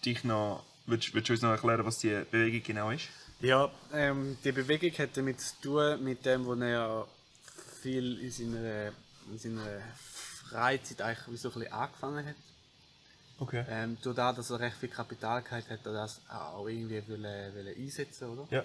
dich 0.06 0.24
noch, 0.24 0.64
willst, 0.86 1.14
willst 1.14 1.30
du 1.30 1.34
uns 1.34 1.42
noch 1.42 1.52
erklären, 1.52 1.86
was 1.86 2.00
die 2.00 2.24
Bewegung 2.32 2.64
genau 2.64 2.92
ist? 2.92 3.08
Ja, 3.42 3.70
ähm, 3.94 4.38
die 4.44 4.52
Bewegung 4.52 4.92
hat 4.98 5.18
damit 5.18 5.42
zu 5.42 5.54
tun, 5.62 6.04
mit 6.04 6.26
dem, 6.26 6.46
wo 6.46 6.54
er 6.54 7.08
viel 7.82 8.20
in 8.20 8.32
seiner, 8.32 8.92
in 9.32 9.38
seiner 9.38 9.82
Freizeit 10.50 11.02
eigentlich 11.02 11.42
so 11.42 11.50
ein 11.50 11.54
bisschen 11.54 11.74
angefangen 11.74 12.26
hat. 12.26 12.36
Okay. 13.40 13.66
Ähm, 13.68 13.98
durch 14.02 14.16
das, 14.16 14.36
dass 14.38 14.50
er 14.50 14.60
recht 14.62 14.78
viel 14.78 14.90
Kapital 14.90 15.42
gehabt 15.42 15.70
hat, 15.70 15.80
hat 15.80 15.86
er 15.86 15.94
das 15.94 16.22
auch 16.30 16.68
irgendwie 16.68 17.04
wollen, 17.08 17.56
wollen 17.56 17.76
einsetzen, 17.76 18.30
oder? 18.30 18.48
Ja. 18.50 18.64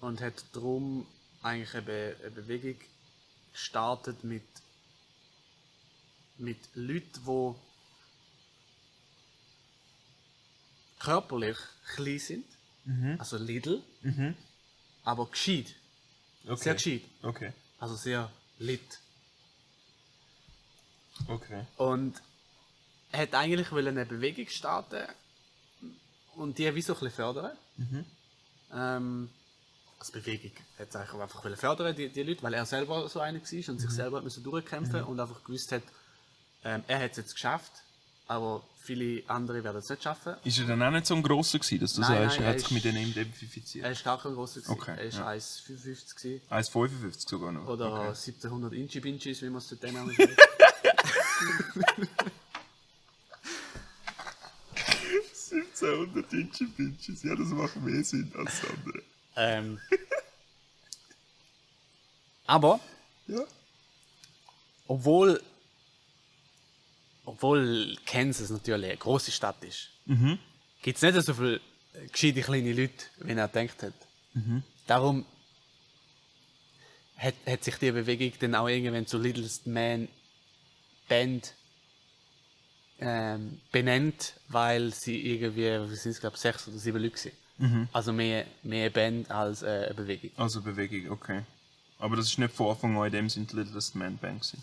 Und 0.00 0.20
hat 0.20 0.44
darum 0.52 1.06
eigentlich 1.42 1.74
eine, 1.74 1.82
Be 1.82 2.16
eine 2.20 2.30
Bewegung 2.30 2.76
gestartet 3.52 4.22
mit, 4.22 4.44
mit 6.38 6.58
Leuten, 6.74 7.20
die 7.26 7.54
körperlich 10.98 11.56
klein 11.94 12.18
sind, 12.18 12.44
also 13.18 13.36
little, 13.36 13.82
aber 15.04 15.26
gescheit, 15.26 15.74
Okay. 16.48 16.62
sehr 16.62 16.74
gescheit, 16.74 17.02
Okay. 17.22 17.52
also 17.80 17.96
sehr 17.96 18.30
lit. 18.58 19.00
Okay. 21.28 21.64
Und 21.76 22.20
er 23.12 23.20
hat 23.22 23.34
eigentlich 23.34 23.72
eine 23.72 24.06
Bewegung 24.06 24.48
starten 24.48 25.06
und 26.36 26.58
die 26.58 26.72
wie 26.74 26.82
so 26.82 26.92
ein 26.92 27.00
bisschen 27.00 27.14
fördern. 27.16 27.56
Ähm, 28.72 29.30
als 29.98 30.10
Bewegung. 30.10 30.52
Er 30.76 30.86
hat 30.86 30.94
eigentlich 30.96 31.20
einfach 31.22 31.56
fördern, 31.56 31.96
die, 31.96 32.08
die 32.10 32.22
Leute, 32.22 32.42
weil 32.42 32.54
er 32.54 32.66
selber 32.66 33.08
so 33.08 33.20
einer 33.20 33.40
war 33.40 33.68
und 33.70 33.78
sich 33.80 33.90
selber 33.90 34.18
hat 34.22 34.42
durchkämpfen 34.42 35.02
und 35.04 35.18
einfach 35.18 35.42
gewusst 35.44 35.72
hat, 35.72 35.82
ähm, 36.64 36.84
er 36.86 36.98
hat 37.00 37.12
es 37.12 37.16
jetzt 37.16 37.34
geschafft, 37.34 37.72
aber 38.26 38.62
viele 38.86 39.22
andere 39.28 39.62
werden 39.64 39.78
es 39.78 39.88
nicht 39.90 40.02
schaffen. 40.02 40.34
Ist 40.44 40.58
er 40.58 40.66
dann 40.66 40.82
auch 40.82 40.90
nicht 40.90 41.06
so 41.06 41.14
ein 41.14 41.22
grosser 41.22 41.58
gewesen, 41.58 41.80
dass 41.80 41.92
du 41.94 42.00
Nein, 42.02 42.22
sagst, 42.22 42.36
nein, 42.38 42.44
er 42.46 42.50
hat 42.52 42.58
sich 42.60 42.68
ist- 42.68 42.72
mit 42.74 42.84
denen 42.84 42.98
identifiziert? 43.08 43.84
Er 43.84 43.90
ist 43.92 44.04
gar 44.04 44.20
kein 44.22 44.34
grosser. 44.34 44.60
gewesen. 44.60 44.72
Okay, 44.72 44.94
er 44.96 45.04
ist 45.04 45.18
ja. 45.18 45.26
1,55 45.28 46.16
gewesen. 46.16 46.40
1,55 46.50 47.28
sogar 47.28 47.52
noch. 47.52 47.66
oder 47.66 47.92
Okay. 47.92 48.08
1700 48.08 48.72
Inchi 48.72 49.00
Binchis, 49.00 49.42
wie 49.42 49.50
man 49.50 49.58
es 49.58 49.66
zu 49.68 49.76
dem 49.76 49.96
auch 49.96 50.06
sagt. 50.06 50.38
1700 55.50 56.32
Inch 56.32 56.58
Pinches, 56.76 57.22
ja, 57.22 57.34
das 57.34 57.48
macht 57.48 57.76
mehr 57.76 58.02
Sinn 58.04 58.30
als 58.36 58.60
das 58.60 58.70
andere. 58.70 59.02
ähm, 59.36 59.80
aber 62.46 62.80
Ja. 63.26 63.40
obwohl 64.86 65.42
obwohl 67.26 67.96
Kansas 68.06 68.48
natürlich 68.50 68.86
eine 68.86 68.96
große 68.96 69.30
Stadt 69.30 69.62
ist, 69.62 69.90
gibt 70.82 70.96
es 70.96 71.02
nicht 71.02 71.20
so 71.22 71.34
viele 71.34 71.60
gescheite 72.10 72.40
kleine 72.40 72.72
Leute, 72.72 73.04
wie 73.18 73.32
er 73.32 73.48
gedacht 73.48 73.82
hat. 73.82 73.92
Darum 74.86 75.24
hat, 77.18 77.34
hat 77.46 77.64
sich 77.64 77.76
die 77.76 77.90
Bewegung 77.92 78.32
dann 78.40 78.54
auch 78.54 78.68
irgendwann 78.68 79.06
zu 79.06 79.18
Littlest 79.18 79.66
Man 79.66 80.08
Band 81.08 81.52
ähm, 82.98 83.60
benannt, 83.72 84.34
weil 84.48 84.92
sie 84.92 85.20
irgendwie, 85.34 85.90
wie 85.90 85.96
sind 85.96 86.12
es 86.12 86.20
glaube 86.20 86.36
sechs 86.38 86.66
oder 86.68 86.78
sieben 86.78 87.02
Leute 87.02 87.32
waren. 87.58 87.88
Also 87.92 88.12
mehr, 88.12 88.46
mehr 88.62 88.90
Band 88.90 89.30
als 89.30 89.62
äh, 89.62 89.84
eine 89.86 89.94
Bewegung. 89.94 90.30
Also 90.36 90.60
Bewegung, 90.62 91.10
okay. 91.10 91.42
Aber 91.98 92.16
das 92.16 92.26
ist 92.26 92.38
nicht 92.38 92.54
von 92.54 92.70
Anfang 92.70 92.96
an 92.98 93.06
in 93.06 93.12
dem 93.12 93.28
Sinne 93.30 93.46
Littlest 93.52 93.94
Man 93.94 94.16
Band 94.18 94.42
gewesen. 94.42 94.62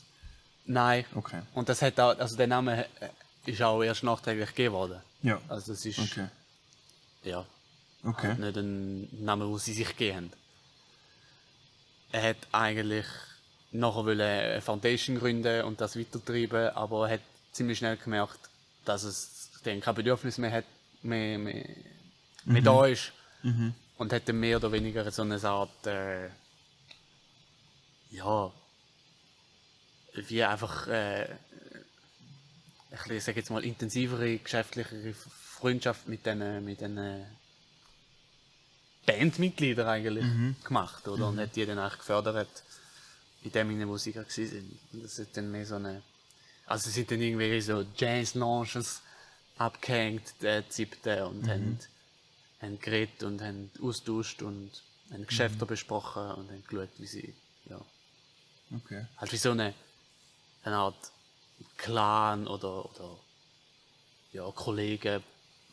Nein. 0.65 1.05
Okay. 1.15 1.41
Und 1.53 1.70
das 1.70 1.82
hat 1.82 2.00
auch, 2.00 2.17
also 2.17 2.36
der 2.38 2.48
Name 2.48 2.86
äh, 3.00 3.10
ist 3.46 3.62
auch 3.62 3.82
erst 3.84 4.03
nachträglich 4.03 4.50
gegeben 4.50 4.75
worden. 4.75 5.01
Ja. 5.22 5.41
Also 5.50 5.74
das 5.74 5.86
ist 5.86 6.00
Okay. 6.00 6.27
ja 7.24 7.46
Okay. 8.05 8.27
halt 8.27 8.39
nicht 8.39 8.58
ein 8.58 9.24
Name, 9.24 9.48
wo 9.48 9.58
sie 9.58 9.74
sich 9.74 9.89
gegeben 9.89 10.15
haben. 10.17 10.34
Er 12.12 12.29
hat 12.29 12.38
eigentlich 12.51 13.05
nachher 13.72 14.05
wollen 14.05 14.22
eine 14.22 14.62
Foundation 14.62 15.17
gründen 15.17 15.63
und 15.63 15.82
das 15.82 15.98
weitertreiben, 15.98 16.70
aber 16.75 17.08
er 17.08 17.15
hat 17.15 17.22
ziemlich 17.53 17.77
schnell 17.79 17.98
gemerkt, 17.98 18.39
dass 18.86 19.03
es 19.03 19.50
dann 19.63 19.82
kein 19.82 19.96
Bedürfnis 19.96 20.38
mehr 20.38 20.51
hat, 20.51 20.65
mehr, 21.01 21.39
mehr, 21.39 21.65
mehr 22.46 22.62
da 22.62 22.86
ist. 22.86 23.12
Und 23.98 24.13
hat 24.13 24.27
dann 24.27 24.39
mehr 24.39 24.58
oder 24.58 24.72
weniger 24.72 25.10
so 25.12 25.22
eine 25.24 25.41
Art, 25.43 25.88
äh, 25.88 26.27
ja, 28.12 28.51
wie 30.15 30.43
einfach 30.43 30.88
äh, 30.88 31.25
ein 31.25 32.98
bisschen, 32.98 33.17
ich 33.17 33.24
sag 33.24 33.36
jetzt 33.36 33.50
mal, 33.50 33.63
intensivere 33.63 34.38
geschäftliche 34.38 35.13
Freundschaft 35.13 36.08
mit 36.08 36.25
den, 36.25 36.63
mit 36.63 36.82
den 36.82 37.25
Bandmitgliedern 39.05 39.88
eigentlich 39.88 40.25
gemacht, 40.63 41.08
oder? 41.08 41.29
Und 41.29 41.39
hat 41.39 41.55
die 41.55 41.65
dann 41.65 41.79
eigentlich 41.79 42.00
gefördert, 42.00 42.63
in 43.43 43.51
dem 43.51 43.98
sie 43.98 44.12
gerade 44.13 44.27
gewesen 44.29 44.51
sind. 44.51 44.79
Und 44.93 45.03
das 45.03 45.20
ist 45.20 45.36
dann 45.36 45.51
mehr 45.51 45.65
so 45.65 45.75
eine, 45.75 46.01
also 46.65 46.86
sie 46.86 46.91
sind 46.91 47.12
dann 47.12 47.22
irgendwie 47.22 47.60
so 47.62 47.86
Jazz-Lounges 47.98 49.01
abgehängt, 49.58 50.34
der 50.41 50.63
siebte, 50.70 51.27
und 51.27 51.48
haben, 51.48 51.79
haben 52.62 52.79
geredet 52.79 53.24
und 53.24 53.41
haben 53.41 53.70
austauscht 53.82 54.41
und 54.41 54.72
haben 55.12 55.27
Geschäfte 55.27 55.65
besprochen 55.65 56.32
und 56.32 56.50
haben 56.50 56.63
geschaut, 56.67 56.89
wie 56.98 57.08
sie, 57.08 57.34
ja, 57.65 57.79
Okay. 58.75 59.05
halt 59.17 59.32
wie 59.32 59.38
so 59.38 59.51
eine, 59.51 59.74
eine 60.63 60.77
Art 60.77 61.12
Clan 61.77 62.48
oder, 62.48 62.86
oder 62.86 63.17
ja, 64.32 64.50
Kollegen, 64.51 65.24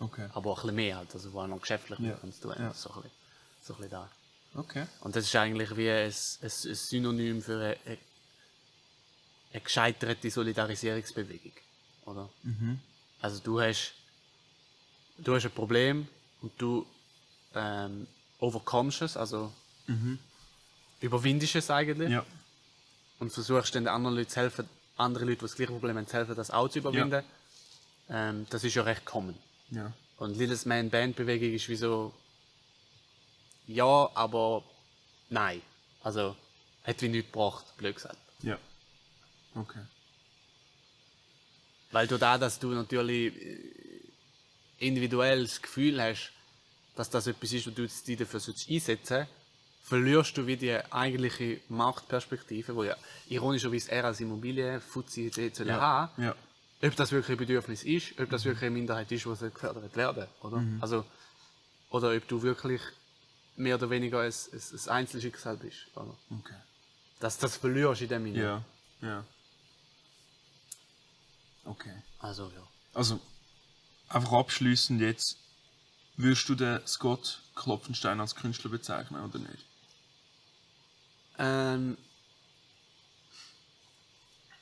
Okay. 0.03 0.29
aber 0.33 0.51
auch 0.53 0.59
ein 0.59 0.63
bisschen 0.63 0.77
mehr 0.77 0.97
halt, 0.97 1.13
also 1.15 1.31
wo 1.35 1.41
auch 1.43 1.47
noch 1.47 1.61
geschäftlich 1.61 1.99
Ja, 2.01 2.19
zu 2.33 2.41
tun 2.41 2.55
ja. 2.59 2.73
so 2.73 2.89
ein 2.91 2.95
bisschen, 3.03 3.11
so 3.63 3.75
ein 3.75 3.77
bisschen 3.77 3.91
da. 3.91 4.09
Okay. 4.55 4.87
Und 5.01 5.15
das 5.15 5.25
ist 5.25 5.37
eigentlich 5.37 5.77
wie 5.77 5.91
ein, 5.91 6.07
ein, 6.07 6.13
ein 6.43 6.51
Synonym 6.75 7.43
für 7.43 7.53
eine, 7.57 7.77
eine, 7.85 7.99
eine 9.53 9.61
gescheiterte 9.61 10.31
Solidarisierungsbewegung, 10.31 11.53
oder? 12.07 12.29
Also 13.21 13.41
du 13.41 13.61
hast, 13.61 13.93
du 15.19 15.35
hast 15.35 15.45
ein 15.45 15.51
Problem 15.51 16.09
und 16.41 16.53
du 16.59 16.87
ähm, 17.55 18.07
overkommst 18.39 19.03
es, 19.03 19.17
also 19.19 19.53
überwindest 21.01 21.57
es 21.57 21.71
eigentlich 21.71 22.11
Ja. 22.11 22.25
und 23.19 23.31
versuchst 23.33 23.75
den 23.75 23.87
anderen 23.87 24.17
Leuten 24.17 24.31
zu 24.31 24.37
helfen, 24.41 24.69
andere 25.01 25.25
Leute, 25.25 25.39
die 25.39 25.43
das 25.43 25.57
gleiche 25.57 25.73
Problem 25.73 25.97
haben, 25.97 26.07
helfen, 26.07 26.35
das 26.35 26.51
auch 26.51 26.69
zu 26.69 26.79
überwinden. 26.79 27.25
Ähm, 28.09 28.47
das 28.51 28.65
ist 28.65 28.75
ja 28.75 28.83
recht 28.83 29.05
common. 29.05 29.37
Ja. 29.71 29.93
Und 30.19 30.37
Littles 30.37 30.67
Man 30.67 30.91
Band 30.91 31.17
Bewegung 31.17 31.53
ist 31.53 31.69
wie 31.69 31.77
so, 31.77 32.13
ja, 33.67 34.11
aber 34.15 34.65
nein. 35.29 35.63
Also, 36.03 36.37
hat 36.85 37.01
wie 37.03 37.09
nichts 37.09 37.33
gebracht, 37.33 37.65
blöd 37.77 37.95
gesagt. 37.95 38.19
Ja. 38.43 38.59
Okay. 39.55 39.81
Weil 41.93 42.07
du 42.07 42.19
da, 42.19 42.39
dass 42.39 42.59
du 42.59 42.69
natürlich 42.69 43.35
äh, 43.35 43.59
individuell 44.79 45.43
das 45.43 45.61
Gefühl 45.61 46.01
hast, 46.03 46.33
dass 46.97 47.11
das 47.11 47.27
etwas 47.27 47.53
ist, 47.53 47.67
wo 47.67 47.71
du 47.71 47.87
dich 47.87 48.17
dafür 48.17 48.41
sollst 48.41 48.69
einsetzen 48.69 49.27
verlierst 49.91 50.37
du 50.37 50.47
wie 50.47 50.57
die 50.57 50.73
eigentliche 50.93 51.61
Marktperspektive, 51.69 52.77
wo 52.77 52.85
ja 52.85 52.97
ironischerweise 53.29 53.91
er 53.91 54.05
als 54.05 54.21
Immobilienfuzzi 54.21 55.31
soll 55.53 55.67
Ja. 55.67 55.81
haben, 55.81 56.23
Ja. 56.23 56.35
ob 56.83 56.95
das 56.95 57.11
wirklich 57.11 57.35
ein 57.37 57.39
Bedürfnis 57.45 57.83
ist, 57.83 58.19
ob 58.21 58.31
das 58.31 58.45
wirklich 58.45 58.63
eine 58.63 58.71
Minderheit 58.71 59.11
ist, 59.11 59.25
die 59.27 59.51
gefördert 59.51 59.97
werden 59.97 60.27
oder? 60.43 60.59
Mhm. 60.59 60.79
Also, 60.81 61.05
oder 61.91 62.15
ob 62.17 62.29
du 62.29 62.41
wirklich 62.43 62.81
mehr 63.57 63.75
oder 63.75 63.91
weniger 63.91 64.21
ein, 64.21 64.33
ein, 64.33 64.63
ein 64.73 64.89
Einzelschicksal 64.91 65.57
bist. 65.57 65.87
Oder? 65.97 66.15
Okay. 66.39 66.55
Dass 67.19 67.37
das 67.39 67.57
verlierst 67.57 68.03
in 68.03 68.09
dem 68.09 68.25
Sinne. 68.27 68.43
Ja. 68.43 68.65
Ja. 69.03 69.25
Okay. 71.65 71.95
Also, 72.21 72.45
ja. 72.55 72.63
Also, 72.95 73.19
einfach 74.09 74.33
abschließend 74.33 75.01
jetzt, 75.01 75.37
würdest 76.17 76.49
du 76.49 76.55
den 76.55 76.87
Scott 76.87 77.41
Klopfenstein 77.57 78.21
als 78.21 78.37
Künstler 78.37 78.71
bezeichnen 78.71 79.21
oder 79.25 79.39
nicht? 79.41 79.65
Ähm, 81.41 81.97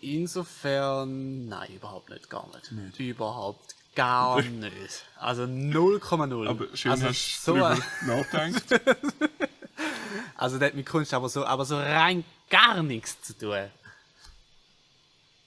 insofern, 0.01 1.49
nein, 1.49 1.75
überhaupt 1.75 2.09
nicht, 2.11 2.31
gar 2.31 2.47
nicht. 2.55 2.73
Nicht. 2.73 2.99
Überhaupt 3.01 3.75
gar 3.95 4.41
nicht. 4.43 5.05
Also 5.19 5.43
0,0. 5.43 6.49
Aber 6.49 6.77
schön 6.77 6.93
also 6.93 7.07
hast 7.09 7.45
so, 7.45 7.55
ein- 7.63 7.83
nachgedacht. 8.07 8.63
Also 10.37 10.59
das 10.59 10.69
hat 10.69 10.75
mit 10.77 10.87
Kunst 10.87 11.13
aber 11.15 11.29
so, 11.29 11.45
aber 11.45 11.65
so 11.65 11.77
rein 11.77 12.25
gar 12.49 12.83
nichts 12.83 13.21
zu 13.23 13.37
tun. 13.37 13.69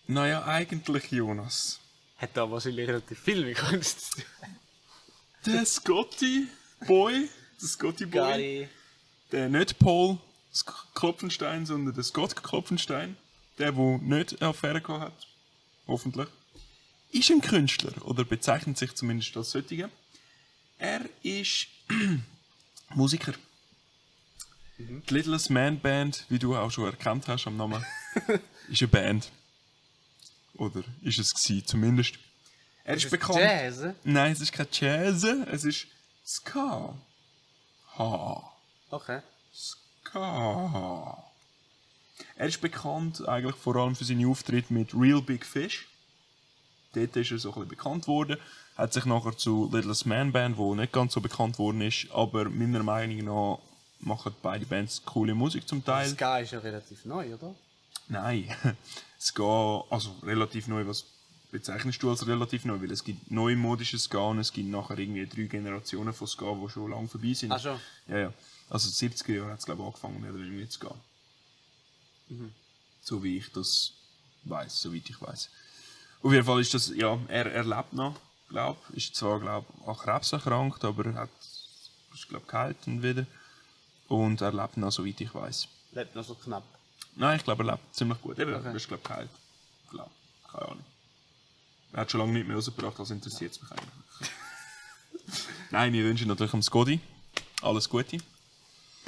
naja, 0.08 0.44
eigentlich, 0.46 1.12
Jonas. 1.12 1.80
Hat 2.18 2.32
da 2.36 2.50
wahrscheinlich 2.52 2.88
relativ 2.88 3.20
viel 3.20 3.46
mit 3.46 3.58
Kunst 3.58 4.12
zu 4.12 4.22
tun. 4.22 4.26
Der 5.46 5.66
Scotty 5.66 6.48
Boy, 6.86 7.30
der 7.62 7.68
Scotty 7.68 8.06
Boy, 8.06 8.20
Geil. 8.22 8.70
der 9.32 9.50
nicht 9.50 9.80
Paul 9.80 10.18
Sk- 10.53 10.86
Klopfenstein, 10.93 11.65
sondern 11.65 11.93
der 11.96 12.03
Scott 12.03 12.36
Klopfenstein, 12.43 13.15
der, 13.58 13.72
der 13.72 13.98
nicht 14.00 14.41
eine 14.41 14.50
Affäre 14.50 14.81
gehabt 14.81 15.01
hat, 15.03 15.27
hoffentlich, 15.88 16.27
ist 17.12 17.29
ein 17.31 17.41
Künstler 17.41 17.93
oder 18.05 18.24
bezeichnet 18.24 18.77
sich 18.77 18.93
zumindest 18.96 19.36
als 19.38 19.51
solcher. 19.51 19.89
Er 20.77 21.01
ist 21.24 21.67
Musiker. 22.96 23.34
Die 24.77 25.13
Littlest 25.13 25.50
Man 25.51 25.79
Band, 25.79 26.25
wie 26.29 26.39
du 26.39 26.55
auch 26.55 26.72
schon 26.72 26.86
erkannt 26.86 27.27
hast 27.27 27.46
am 27.48 27.55
Namen, 27.58 27.86
ist 28.70 28.81
eine 28.81 28.88
Band. 28.88 29.31
Oder 30.55 30.84
ist 31.01 31.20
es 31.20 31.34
gewesen, 31.34 31.65
zumindest. 31.67 32.15
Er 32.84 32.96
ist, 32.96 33.05
Ist 33.05 33.12
bekannt. 33.12 33.39
Jazz? 33.39 33.84
Nein, 34.03 34.31
es 34.31 34.41
ist 34.41 34.51
kein 34.51 34.67
Jazz, 34.72 35.24
es 35.24 35.63
ist 35.65 35.88
Ska. 36.25 36.96
Ha. 37.98 38.51
Okay. 38.89 39.22
Er 40.13 41.18
ist 42.48 42.62
bekannt 42.62 43.27
eigentlich 43.27 43.56
vor 43.56 43.75
allem 43.75 43.96
für 43.96 44.03
seine 44.03 44.27
Auftritte 44.27 44.74
mit 44.74 44.94
Real 44.94 45.22
Big 45.22 45.46
Fish. 45.46 45.88
Dort 46.94 47.15
ist 47.15 47.32
er 47.32 47.39
so 47.39 47.50
ein 47.50 47.53
bisschen 47.53 47.70
bekannt 47.70 48.08
worden. 48.08 48.38
Hat 48.75 48.94
sich 48.94 49.06
nachher 49.06 49.38
zu 49.38 49.70
Littlest 49.72 50.06
Man 50.06 50.32
Band, 50.32 50.58
wo 50.58 50.75
nicht 50.75 50.91
ganz 50.91 51.13
so 51.13 51.22
bekannt 51.22 51.60
worden 51.60 51.82
ist, 51.82 52.08
aber 52.12 52.50
meiner 52.50 52.84
Meinung 52.84 53.25
nach 53.25 53.60
machen 54.00 54.34
beide 54.41 54.65
Bands 54.65 55.04
coole 55.06 55.36
Musik 55.36 55.67
zum 55.67 55.86
Teil. 55.86 56.10
Ska 56.10 56.39
ist 56.39 56.52
ja 56.52 56.60
relativ 56.60 57.06
neu, 57.06 57.34
oder? 57.34 57.54
Nein, 58.08 58.50
Ska, 59.19 59.84
also 59.89 60.15
relativ 60.24 60.67
neu, 60.67 60.88
was 60.88 61.06
bezeichnest 61.52 62.02
du 62.02 62.10
als 62.10 62.26
relativ 62.28 62.65
neu? 62.65 62.82
Weil 62.82 62.91
es 62.91 63.04
gibt 63.04 63.30
neumodisches 63.30 64.06
Ska 64.06 64.19
und 64.19 64.39
es 64.39 64.52
gibt 64.52 64.69
nachher 64.69 64.97
irgendwie 64.97 65.28
drei 65.28 65.43
Generationen 65.43 66.13
von 66.13 66.28
Ska, 66.28 66.58
die 66.62 66.69
schon 66.69 66.89
lange 66.89 67.08
vorbei 67.08 67.34
sind. 67.34 67.52
Ach 67.52 67.60
schon. 67.60 67.80
Ja, 68.08 68.17
ja. 68.17 68.34
Also 68.71 68.89
den 68.89 69.12
70er 69.12 69.34
Jahren 69.36 69.51
hat 69.51 69.60
es 69.60 69.65
glaube 69.65 69.81
ich 69.81 69.86
angefangen, 69.88 70.21
mehr 70.21 70.31
oder 70.34 70.39
weniger 70.41 70.69
zu 70.69 70.79
gehen. 70.79 71.01
Mhm. 72.29 72.51
So 73.03 73.21
wie 73.23 73.38
ich 73.38 73.51
das 73.51 73.91
weiß, 74.45 74.81
soweit 74.81 75.10
ich 75.10 75.21
weiß. 75.21 75.49
Auf 76.23 76.31
jeden 76.31 76.45
Fall 76.45 76.62
ist 76.62 76.73
das, 76.73 76.88
ja, 76.89 77.17
er, 77.27 77.51
er 77.51 77.63
lebt 77.63 77.93
noch, 77.93 78.15
glaube 78.47 78.79
Ist 78.93 79.15
zwar, 79.15 79.39
glaube 79.39 79.67
an 79.86 79.97
Krebs 79.97 80.31
erkrankt, 80.31 80.84
aber 80.86 81.05
er 81.07 81.13
hat, 81.15 81.29
ist 82.13 82.29
glaube 82.29 82.45
geheilt 82.47 82.77
und 82.86 83.03
wieder. 83.03 83.25
Und 84.07 84.41
er 84.41 84.53
lebt 84.53 84.77
noch, 84.77 84.91
soweit 84.91 85.19
ich 85.19 85.34
weiß. 85.34 85.67
Lebt 85.91 86.15
noch 86.15 86.23
so 86.23 86.36
knapp. 86.36 86.63
Nein, 87.15 87.38
ich 87.38 87.43
glaube, 87.43 87.63
er 87.65 87.71
lebt 87.73 87.95
ziemlich 87.95 88.21
gut. 88.21 88.39
Eben, 88.39 88.53
Okay. 88.53 88.67
er 88.67 88.75
ist, 88.75 88.88
glaube 88.88 89.01
ich, 89.03 89.10
geheilt. 89.10 89.29
Glaub. 89.89 90.12
Keine 90.49 90.65
Ahnung. 90.65 90.86
Er 91.93 92.01
hat 92.01 92.12
schon 92.12 92.21
lange 92.21 92.34
nicht 92.34 92.47
mehr 92.47 92.55
rausgebracht, 92.55 92.97
also 92.99 93.13
interessiert 93.13 93.51
es 93.51 93.62
mich 93.62 93.71
eigentlich. 93.71 94.31
Nein, 95.71 95.91
wir 95.91 96.05
wünschen 96.05 96.27
natürlich 96.29 96.53
am 96.53 96.62
Scotty 96.63 97.01
alles 97.62 97.89
Gute. 97.89 98.17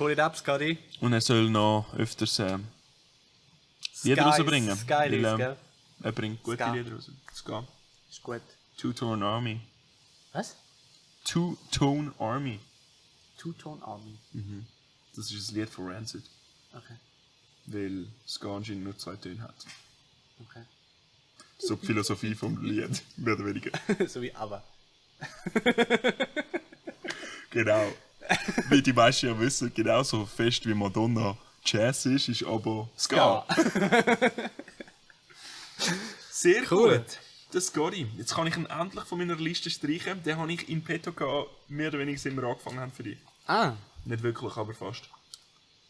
Pull 0.03 0.11
it 0.11 0.19
up, 0.19 0.35
Scotty. 0.35 0.77
Und 0.99 1.13
er 1.13 1.21
soll 1.21 1.49
noch 1.49 1.93
öfters 1.93 2.37
äh, 2.39 2.57
Lieder 4.03 4.23
rausbringen. 4.23 4.75
Sky 4.75 4.89
weil, 4.89 5.23
ähm, 5.23 5.37
gell? 5.37 5.57
Er 6.01 6.11
bringt 6.11 6.43
gute 6.43 6.57
Ska. 6.57 6.73
Lieder 6.73 6.95
raus. 6.95 7.09
Ska. 7.33 7.65
Ist 8.09 8.21
gut. 8.21 8.41
Two-Tone 8.75 9.25
Army. 9.25 9.61
Was? 10.33 10.57
Two-Tone 11.23 12.11
Army. 12.19 12.59
Two-Tone 13.37 13.81
Army. 13.81 14.17
Das 15.15 15.31
ist 15.31 15.51
ein 15.51 15.55
Lied 15.55 15.69
von 15.69 15.89
Rancid. 15.89 16.23
Okay. 16.73 16.97
Weil 17.67 18.05
Ska 18.27 18.57
anscheinend 18.57 18.83
nur 18.83 18.97
zwei 18.97 19.15
Töne 19.15 19.41
hat. 19.41 19.55
Okay. 20.49 20.63
So 21.59 21.75
die 21.75 21.85
Philosophie 21.85 22.35
vom 22.35 22.61
Lied, 22.61 23.01
mehr 23.15 23.35
oder 23.35 23.45
weniger. 23.45 23.71
so 24.09 24.21
wie 24.21 24.35
aber. 24.35 24.65
Genau. 27.51 27.93
Wie 28.69 28.81
die 28.81 28.93
meisten 28.93 29.27
ja 29.27 29.39
wissen, 29.39 29.73
genauso 29.73 30.25
fest 30.25 30.65
wie 30.65 30.73
Madonna 30.73 31.37
Jazz 31.65 32.05
ist, 32.05 32.29
ist 32.29 32.43
aber 32.43 32.89
Ska. 32.97 33.45
Sehr 36.31 36.63
Cool. 36.71 36.99
gut. 36.99 37.19
Das 37.51 37.67
Scotty. 37.67 38.07
Jetzt 38.17 38.33
kann 38.33 38.47
ich 38.47 38.55
ihn 38.57 38.65
endlich 38.65 39.03
von 39.05 39.17
meiner 39.19 39.35
Liste 39.35 39.69
streichen. 39.69 40.23
Den 40.23 40.37
habe 40.37 40.51
ich 40.51 40.67
in 40.69 40.83
petto 40.83 41.11
gehabt, 41.13 41.49
mehr 41.69 41.89
oder 41.89 41.99
weniger, 41.99 42.17
seit 42.17 42.35
wir 42.35 42.43
angefangen 42.43 42.79
haben 42.79 42.91
für 42.91 43.03
dich. 43.03 43.17
Ah, 43.45 43.73
Nicht 44.05 44.23
wirklich, 44.23 44.55
aber 44.57 44.73
fast. 44.73 45.03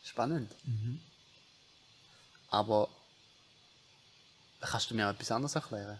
spannend. 0.03 0.51
Aber 2.49 2.89
kannst 4.59 4.91
du 4.91 4.95
mir 4.95 5.09
etwas 5.09 5.31
anderes 5.31 5.55
erklären? 5.55 5.99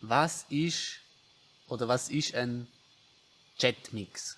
Was 0.00 0.46
ist 0.50 1.00
oder 1.72 1.88
was 1.88 2.10
ist 2.10 2.34
ein 2.34 2.68
Jetmix? 3.58 4.36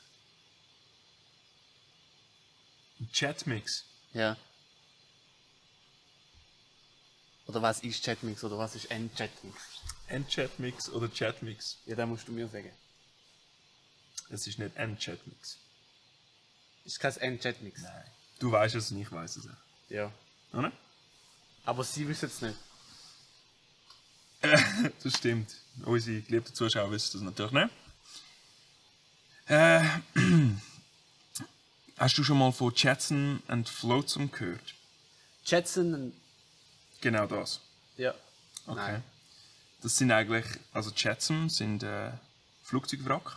Ein 3.01 3.11
Chatmix. 3.13 3.85
Ja. 4.13 4.37
Oder 7.49 7.61
was 7.61 7.81
ist 7.81 8.07
Jetmix 8.07 8.45
oder 8.45 8.57
was 8.57 8.77
ist 8.77 8.89
ein 8.93 9.11
Jetmix? 9.17 9.59
Ein 10.09 10.29
Chatmix 10.29 10.89
oder 10.89 11.09
Chatmix. 11.09 11.79
Ja, 11.87 11.97
da 11.97 12.07
musst 12.07 12.29
du 12.29 12.33
mir 12.33 12.47
sagen. 12.47 12.71
Es 14.31 14.47
ist 14.47 14.61
nicht 14.61 14.77
ein 14.77 14.97
Chatmix. 14.97 15.59
Ist 16.85 17.01
kein 17.01 17.19
ein 17.19 17.41
Jetmix? 17.41 17.83
Nein. 17.83 18.11
Du 18.39 18.53
weißt 18.53 18.77
es 18.77 18.93
und 18.93 19.01
ich 19.01 19.11
weiß 19.11 19.37
es 19.39 19.49
auch. 19.49 19.91
Ja. 19.91 20.13
Oder? 20.53 20.71
Aber 21.65 21.83
sie 21.83 22.07
wissen 22.07 22.27
es 22.27 22.41
nicht. 22.43 22.57
Das 25.03 25.17
stimmt. 25.17 25.51
Unsere 25.85 26.21
geliebten 26.23 26.55
Zuschauer 26.55 26.91
wissen 26.91 27.13
das 27.15 27.23
natürlich 27.23 27.53
nicht. 27.53 27.71
Äh, 29.47 29.83
hast 31.99 32.17
du 32.19 32.25
schon 32.25 32.39
mal 32.39 32.53
von 32.53 32.73
Jetson 32.75 33.43
and 33.49 33.69
Flotsam 33.69 34.31
gehört? 34.31 34.75
Jetson, 35.45 36.13
Genau 37.01 37.27
das. 37.27 37.61
ja. 37.97 38.15
Okay. 38.67 38.77
Nein. 38.77 39.05
Das 39.83 39.99
sind 39.99 40.11
eigentlich, 40.11 40.47
also 40.73 40.91
Jetsam 40.97 41.51
sind 41.51 41.83
äh, 41.83 42.13
Flugzeugwrack 42.63 43.37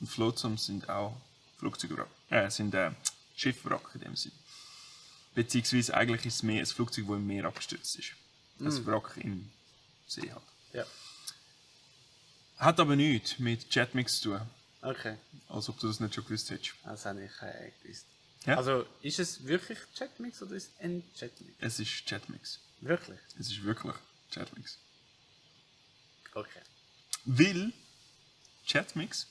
und 0.00 0.06
Flotsam 0.06 0.56
sind 0.56 0.88
auch 0.88 1.14
Flugzeugwrack, 1.58 2.08
äh, 2.30 2.48
sind 2.48 2.74
äh, 2.74 2.92
Schiffwrack 3.36 3.90
in 3.94 4.00
dem 4.00 4.16
Sinn. 4.16 4.32
Beziehungsweise 5.34 5.92
eigentlich 5.94 6.24
ist 6.24 6.36
es 6.36 6.42
mehr 6.42 6.60
ein 6.60 6.66
Flugzeug, 6.66 7.04
das 7.08 7.16
im 7.16 7.26
Meer 7.26 7.44
abgestürzt 7.44 7.96
ist. 7.96 8.12
Ein 8.58 8.86
Wrack 8.86 9.18
im 9.18 9.50
See 10.06 10.30
hat. 10.30 10.42
Ja. 10.72 10.84
Hat 12.58 12.80
aber 12.80 12.96
nichts 12.96 13.38
mit 13.38 13.72
Jetmix 13.74 14.20
zu 14.20 14.30
tun, 14.30 14.40
Okay. 14.82 15.16
als 15.48 15.68
ob 15.68 15.78
du 15.78 15.88
das 15.88 16.00
nicht 16.00 16.14
schon 16.14 16.24
gewusst 16.24 16.50
hättest. 16.50 16.74
Das 16.84 17.04
habe 17.04 17.24
ich 17.24 17.42
äh, 17.42 17.72
gewusst. 17.82 18.06
Ja? 18.46 18.56
Also, 18.56 18.86
ist 19.02 19.18
es 19.18 19.44
wirklich 19.44 19.78
Jetmix 19.94 20.40
oder 20.42 20.54
ist 20.54 20.70
es 20.74 20.80
ein 20.80 21.02
Jetmix? 21.16 21.52
Es 21.58 21.80
ist 21.80 22.10
Jetmix. 22.10 22.60
Wirklich? 22.80 23.18
Es 23.38 23.48
ist 23.50 23.62
wirklich 23.64 23.94
Jetmix. 24.30 24.78
Okay. 26.34 26.60
Weil 27.24 27.72
Chatmix 28.66 29.26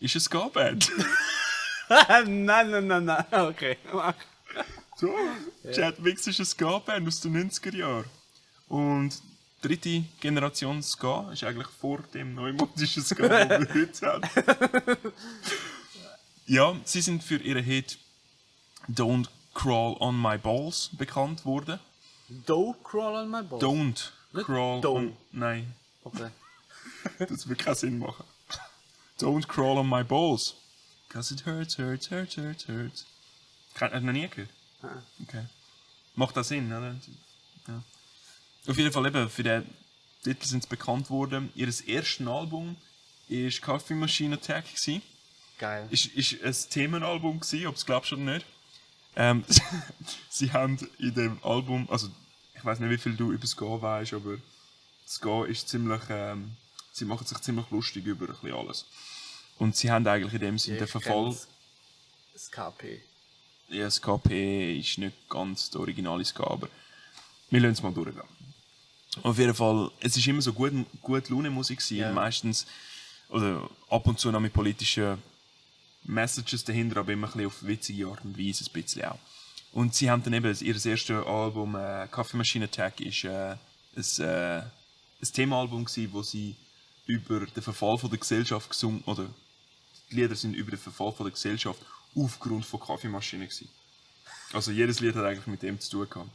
ist 0.00 0.14
ein 0.14 0.20
Ska-Band. 0.20 0.90
nein, 1.88 2.44
nein, 2.70 2.86
nein, 2.86 3.04
nein. 3.04 3.24
Okay. 3.30 3.76
so, 4.96 5.14
Chatmix 5.70 6.26
ist 6.26 6.38
ein 6.38 6.46
Ska-Band 6.46 7.06
aus 7.06 7.20
den 7.20 7.50
90er 7.50 7.76
Jahren. 7.76 8.10
Und 8.68 9.20
dritte 9.62 10.04
Generation 10.20 10.82
Ska 10.82 11.30
ist 11.32 11.44
eigentlich 11.44 11.68
vor 11.68 12.00
dem 12.14 12.34
neumodischen 12.34 13.02
Ska, 13.04 13.28
den 13.28 13.68
wir 13.68 13.74
heute 13.74 14.06
haben. 14.06 15.12
ja, 16.46 16.76
sie 16.84 17.00
sind 17.00 17.22
für 17.22 17.36
ihre 17.36 17.60
Hit 17.60 17.98
Don't 18.88 19.28
Crawl 19.54 19.96
on 20.00 20.20
My 20.20 20.36
Balls 20.38 20.90
bekannt 20.92 21.44
worden. 21.44 21.78
Do 22.46 22.74
crawl 22.82 23.16
on 23.16 23.30
my 23.30 23.42
balls? 23.42 23.62
Don't 23.62 24.10
Nicht 24.32 24.46
crawl 24.46 24.80
don't. 24.80 24.96
on... 24.96 25.16
Nein, 25.32 25.74
Okay. 26.04 26.30
das 27.18 27.46
würde 27.46 27.62
keinen 27.62 27.74
Sinn 27.76 27.98
machen. 27.98 28.24
Don't 29.20 29.46
crawl 29.46 29.78
on 29.78 29.88
my 29.88 30.02
balls. 30.02 30.56
Cause 31.08 31.32
it 31.32 31.44
hurts, 31.46 31.76
hurts, 31.78 32.10
hurts, 32.10 32.36
hurts, 32.36 32.66
hurts. 32.66 33.06
Hast 33.78 33.92
du 33.94 34.00
noch 34.00 34.12
nie 34.12 34.26
gehört? 34.28 34.48
Okay. 35.22 35.44
Macht 36.16 36.36
das 36.36 36.48
Sinn, 36.48 36.66
oder? 36.72 36.96
Ja. 37.68 37.82
Auf 38.66 38.76
jeden 38.76 38.92
Fall 38.92 39.06
eben, 39.06 39.28
für 39.28 39.42
den 39.42 39.66
Titel 40.22 40.46
sind 40.46 40.62
sie 40.62 40.68
bekannt 40.68 41.10
worden. 41.10 41.50
Ihr 41.54 41.66
erstes 41.66 42.26
Album 42.26 42.76
war 43.28 43.50
Coffee 43.60 43.94
Machine 43.94 44.36
Attack. 44.36 44.66
Gewesen. 44.66 45.02
Geil. 45.58 45.86
Ist, 45.90 46.06
ist 46.06 46.42
ein 46.42 46.70
Themenalbum 46.70 47.40
gewesen, 47.40 47.66
ob 47.66 47.76
es 47.76 47.86
glaubst 47.86 48.12
oder 48.12 48.22
nicht. 48.22 48.46
Ähm, 49.16 49.44
sie 50.28 50.52
haben 50.52 50.78
in 50.98 51.14
dem 51.14 51.38
Album, 51.42 51.88
also 51.90 52.08
ich 52.54 52.64
weiß 52.64 52.78
nicht, 52.80 52.90
wie 52.90 52.98
viel 52.98 53.14
du 53.14 53.32
über 53.32 53.46
Ska 53.46 53.82
weißt, 53.82 54.14
aber 54.14 54.38
Ska 55.06 55.44
ist 55.44 55.68
ziemlich, 55.68 56.00
ähm, 56.08 56.52
sie 56.92 57.04
machen 57.04 57.26
sich 57.26 57.38
ziemlich 57.38 57.68
lustig 57.70 58.06
über 58.06 58.26
ein 58.26 58.32
bisschen 58.32 58.54
alles. 58.54 58.86
Und 59.58 59.76
sie 59.76 59.90
haben 59.90 60.06
eigentlich 60.06 60.34
in 60.34 60.40
dem 60.40 60.58
Sinne 60.58 60.78
den 60.78 60.88
Verfall. 60.88 61.36
Das 62.32 62.50
KP. 62.50 63.02
Ja, 63.68 63.90
SKP 63.90 64.78
ist 64.78 64.98
nicht 64.98 65.16
ganz 65.28 65.70
der 65.70 65.80
originale 65.80 66.24
Ska, 66.24 66.44
aber 66.44 66.68
wir 67.50 67.60
lassen 67.60 67.72
es 67.72 67.82
mal 67.82 67.92
durchgehen. 67.92 68.22
Auf 69.22 69.38
jeden 69.38 69.54
Fall, 69.54 69.90
es 70.00 70.16
ist 70.16 70.26
immer 70.26 70.40
so 70.40 70.52
gut, 70.52 70.72
gut 71.02 71.28
Laune-Musik 71.28 71.78
gewesen, 71.78 71.96
Ja. 71.98 72.12
meistens, 72.12 72.66
oder 73.28 73.68
ab 73.90 74.06
und 74.06 74.18
zu 74.18 74.30
noch 74.30 74.40
mit 74.40 74.52
politischen 74.52 75.18
Messages 76.04 76.64
dahinter, 76.64 76.98
aber 77.00 77.12
immer 77.12 77.26
ein 77.28 77.32
bisschen 77.32 77.46
auf 77.46 77.62
witzige 77.66 78.06
Art 78.08 78.24
und 78.24 78.38
Weise, 78.38 78.64
ein 78.64 78.72
bisschen 78.72 79.04
auch. 79.04 79.18
Und 79.72 79.94
sie 79.94 80.10
haben 80.10 80.22
dann 80.22 80.32
eben, 80.32 80.54
ihr 80.60 80.86
erstes 80.86 81.10
Album, 81.26 81.76
äh, 81.76 82.06
Coffee 82.10 82.36
Machine 82.36 82.64
Attack, 82.64 83.00
ist 83.00 83.24
äh, 83.24 83.56
ein, 83.96 84.04
äh, 84.18 84.58
ein 84.60 85.32
Themaalbum 85.32 85.84
gewesen, 85.84 86.12
wo 86.12 86.22
sie 86.22 86.56
über 87.06 87.46
den 87.46 87.62
Verfall 87.62 87.98
von 87.98 88.10
der 88.10 88.18
Gesellschaft 88.18 88.70
gesungen, 88.70 89.02
oder 89.06 89.26
die 90.10 90.16
Lieder 90.16 90.34
sind 90.36 90.54
über 90.54 90.70
den 90.70 90.80
Verfall 90.80 91.12
von 91.12 91.24
der 91.26 91.32
Gesellschaft 91.32 91.80
aufgrund 92.14 92.64
von 92.66 92.80
Kaffeemaschinen 92.80 93.48
gewesen. 93.48 93.68
Also 94.52 94.70
jedes 94.70 95.00
Lied 95.00 95.14
hat 95.14 95.24
eigentlich 95.24 95.46
mit 95.46 95.62
dem 95.62 95.80
zu 95.80 95.90
tun 95.90 96.08
gehabt. 96.10 96.30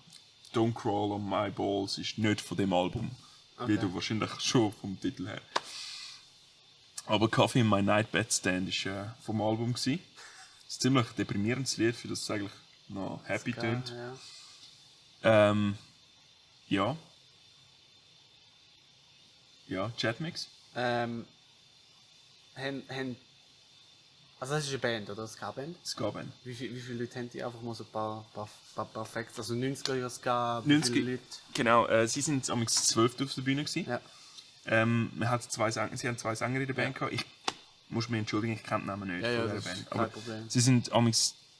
Don't 0.54 0.74
Crawl 0.74 1.12
on 1.14 1.28
My 1.28 1.50
Balls 1.50 1.98
ist 1.98 2.18
nicht 2.18 2.42
von 2.42 2.58
dem 2.58 2.74
Album, 2.74 3.12
wie 3.60 3.64
Okay. 3.64 3.78
du 3.78 3.94
wahrscheinlich 3.94 4.32
schon 4.40 4.72
vom 4.74 5.00
Titel 5.00 5.28
her. 5.28 5.42
Aber 7.06 7.30
Coffee 7.30 7.60
in 7.62 7.70
My 7.70 7.82
Night 7.82 8.12
Bed 8.12 8.32
Stand 8.32 8.68
ist 8.70 8.86
äh, 8.86 9.06
vom 9.22 9.42
Album 9.42 9.74
gewesen. 9.74 10.00
Das 10.66 10.74
ist 10.74 10.80
ein 10.80 10.82
ziemlich 10.82 11.08
deprimierendes 11.18 11.78
Lied, 11.78 11.96
für 11.96 12.08
das 12.10 12.22
es 12.22 12.32
eigentlich 12.32 12.52
noch 12.90 13.22
happy 13.26 13.54
tönt. 13.54 13.94
Ja. 15.24 15.50
Ähm, 15.52 15.78
ja. 16.68 16.96
Ja, 19.68 19.92
Chatmix. 19.98 20.48
Ähm, 20.76 21.26
haben, 22.56 22.84
haben, 22.90 23.16
also 24.40 24.54
das 24.54 24.64
ist 24.66 24.70
eine 24.70 24.80
Band, 24.80 25.10
oder? 25.10 25.24
Das 25.24 25.32
ist 25.32 25.38
keine 25.40 25.54
Band. 25.54 25.78
Ska-Band. 25.86 26.32
Wie, 26.44 26.54
viel, 26.54 26.74
wie 26.76 26.80
viele 26.80 27.00
Leute 27.00 27.20
haben 27.20 27.30
die? 27.30 27.44
Einfach 27.44 27.62
mal 27.62 27.74
so 27.76 27.84
ein 27.84 27.90
paar, 27.92 28.26
paar, 28.34 28.50
paar, 28.76 28.86
paar 28.86 29.06
Facts. 29.06 29.38
Also 29.38 29.54
90er 29.54 29.96
Jahre 29.96 30.10
Ska, 30.10 30.62
wie 30.66 30.74
90 30.74 30.94
viele 30.94 31.12
Leute? 31.14 31.24
Genau, 31.54 31.88
äh, 31.88 32.08
sie 32.08 32.22
sind 32.22 32.50
am 32.50 32.68
12. 32.68 33.22
auf 33.22 33.34
der 33.34 33.42
Bühne 33.42 33.64
gewesen. 33.64 33.90
Ja. 33.90 34.00
Ähm, 34.66 35.12
man 35.16 35.30
hat 35.30 35.44
zwei 35.44 35.72
Sänger, 35.72 35.96
sie 35.96 36.08
haben 36.08 36.18
zwei 36.18 36.36
Sänger 36.36 36.60
in 36.60 36.68
der 36.68 36.74
Band 36.74 36.96
gehabt. 36.96 37.14
Ich 37.14 37.26
muss 37.90 38.10
mich 38.10 38.20
entschuldigen, 38.20 38.54
ich 38.54 38.64
kenne 38.64 38.82
den 38.82 38.88
Namen 38.88 39.08
nicht 39.08 39.24
Ja, 39.24 39.32
ja, 39.32 39.48
von 39.48 39.58
ist 39.58 39.64
Band. 39.64 39.90
kein 39.90 40.00
Aber 40.02 40.10
Problem. 40.10 40.50
sie 40.50 40.60
sind 40.60 40.92
am 40.92 41.12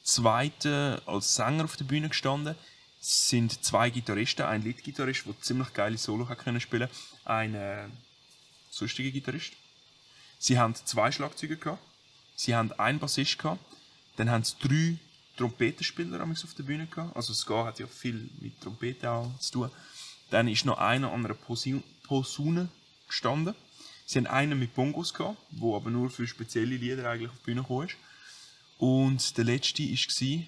zweiten 0.02 0.98
als 1.06 1.34
Sänger 1.34 1.64
auf 1.64 1.76
der 1.76 1.84
Bühne 1.84 2.08
gestanden. 2.08 2.54
Es 3.00 3.28
sind 3.28 3.64
zwei 3.64 3.90
Gitarristen, 3.90 4.42
ein 4.42 4.62
Lead-Gitarrist, 4.62 5.24
der 5.26 5.40
ziemlich 5.40 5.72
geile 5.72 5.96
Solo 5.96 6.28
hat 6.28 6.38
können 6.38 6.60
spielen, 6.60 6.88
ein 7.24 7.54
äh, 7.54 7.86
sonstiger 8.70 9.10
Gitarrist. 9.10 9.52
Sie 10.38 10.58
haben 10.58 10.74
zwei 10.74 11.10
Schlagzeuger 11.12 11.56
gehabt, 11.56 11.82
sie 12.38 12.54
haben 12.54 12.72
einen 12.78 13.00
Bassist 13.00 13.38
gehabt, 13.38 13.60
dann 14.16 14.30
haben 14.30 14.44
sie 14.44 14.54
drei 14.60 14.96
Trompetenspieler 15.36 16.22
auf 16.22 16.54
der 16.54 16.62
Bühne 16.62 16.86
gehabt. 16.86 17.14
Also 17.16 17.34
Ska 17.34 17.66
hat 17.66 17.78
ja 17.78 17.86
viel 17.86 18.30
mit 18.40 18.60
Trompete 18.60 19.10
auch 19.10 19.36
zu 19.38 19.52
tun. 19.52 19.70
Dann 20.30 20.48
ist 20.48 20.64
noch 20.64 20.78
einer 20.78 21.12
an 21.12 21.24
einer 21.24 21.34
Posaune 21.34 22.68
gestanden. 23.06 23.54
Sie 24.06 24.18
haben 24.18 24.26
einen 24.26 24.58
mit 24.58 24.74
Bongos 24.74 25.12
gehabt, 25.12 25.38
wo 25.50 25.76
aber 25.76 25.90
nur 25.90 26.10
für 26.10 26.26
spezielle 26.26 26.76
Lieder 26.76 27.10
eigentlich 27.10 27.30
auf 27.30 27.38
die 27.38 27.44
Bühne 27.44 27.62
gekommen 27.62 27.88
ist. 27.88 27.96
Und 28.78 29.36
der 29.36 29.44
letzte 29.44 29.82
war. 29.82 30.44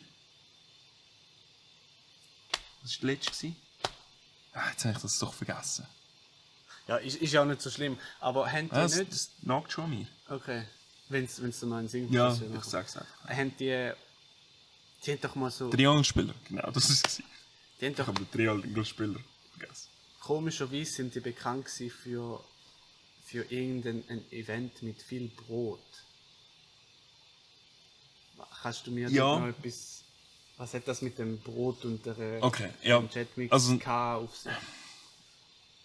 Was 2.82 2.90
war 2.92 3.00
der 3.00 3.10
letzte? 3.16 3.52
Ah, 4.52 4.70
jetzt 4.70 4.84
habe 4.84 4.94
ich 4.96 5.02
das 5.02 5.18
doch 5.18 5.34
vergessen. 5.34 5.86
Ja, 6.86 6.96
ist, 6.96 7.16
ist 7.16 7.32
ja 7.32 7.42
auch 7.42 7.46
nicht 7.46 7.60
so 7.60 7.70
schlimm. 7.70 7.98
Aber 8.20 8.50
haben 8.50 8.68
die 8.68 8.74
das, 8.74 8.96
nicht... 8.96 9.12
das 9.12 9.30
nagt 9.42 9.72
schon 9.72 9.84
an 9.84 9.90
mir. 9.90 10.06
Okay. 10.28 10.64
Wenn 11.10 11.24
es 11.24 11.62
noch 11.62 11.76
einen 11.76 11.88
Sinn 11.88 12.10
Ja, 12.12 12.32
ist, 12.32 12.40
ich 12.42 12.64
sag's 12.64 12.96
einfach. 12.96 13.28
Haben 13.28 13.52
die... 13.58 13.92
Die 15.04 15.10
haben 15.12 15.20
doch 15.20 15.34
mal 15.34 15.50
so... 15.50 15.68
Triangelspieler, 15.70 16.34
genau, 16.48 16.70
das 16.70 16.88
ist 16.90 17.06
es. 17.06 17.16
Die 17.80 17.86
haben 17.86 17.92
Ich 17.92 17.96
doch... 17.96 18.06
habe 18.06 18.20
den 18.24 18.30
Triangelspieler 18.30 19.18
vergessen. 19.58 19.88
Komischerweise 20.20 20.92
sind 20.92 21.14
die 21.14 21.20
bekannt 21.20 21.68
für... 21.68 22.42
Für 23.26 23.44
irgendein 23.50 24.02
ein 24.08 24.24
Event 24.32 24.82
mit 24.82 25.00
viel 25.02 25.28
Brot. 25.28 25.78
Kannst 28.62 28.86
du 28.86 28.90
mir 28.90 29.08
Ja. 29.10 29.38
noch 29.38 29.46
etwas... 29.48 30.02
Was 30.58 30.74
hat 30.74 30.86
das 30.86 31.00
mit 31.02 31.18
dem 31.18 31.38
Brot 31.40 31.84
und 31.84 32.04
der... 32.06 32.38
Okay, 32.42 32.70
ja. 32.82 32.98
dem 33.00 33.08
Jetmix 33.12 33.52
Also- 33.52 33.76
K 33.78 34.16
auf 34.16 34.36
sich? 34.36 34.52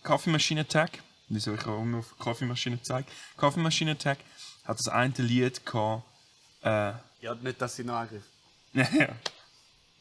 Kaffeemaschine 0.03 0.61
Attack. 0.61 1.01
Wieso 1.29 1.55
ich 1.55 1.65
auch 1.65 1.81
immer 1.81 1.99
auf 1.99 2.15
Kaffeemaschine 2.19 2.79
zeige. 2.83 3.07
Kaffeemaschine 3.37 3.91
Attack 3.91 4.19
hat 4.65 4.79
das 4.79 4.87
eine 4.87 5.13
Lied 5.17 5.65
gehabt. 5.65 6.03
Äh, 6.61 6.93
Ja, 7.21 7.35
nicht, 7.41 7.61
dass 7.61 7.75
sie 7.75 7.83
noch 7.83 7.95
angriffen. 7.95 8.27
ja, 8.73 9.09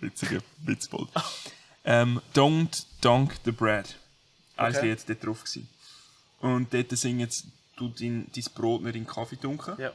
witziger 0.00 0.40
Witzbold. 0.64 1.08
ähm, 1.84 2.20
Don't 2.34 2.84
Dunk 3.00 3.34
the 3.44 3.52
Bread. 3.52 3.96
Ein 4.56 4.74
Okay. 4.74 4.88
Lied 4.90 5.08
dort 5.08 5.24
drauf 5.24 5.44
gewesen. 5.44 5.68
Und 6.40 6.72
dort 6.74 6.90
singen 6.98 7.28
sie, 7.30 7.50
du 7.76 7.88
dein, 7.88 8.30
dein 8.34 8.44
Brot 8.54 8.82
nicht 8.82 8.96
in 8.96 9.06
Kaffee 9.06 9.36
dunkeln. 9.36 9.78
Ja. 9.80 9.92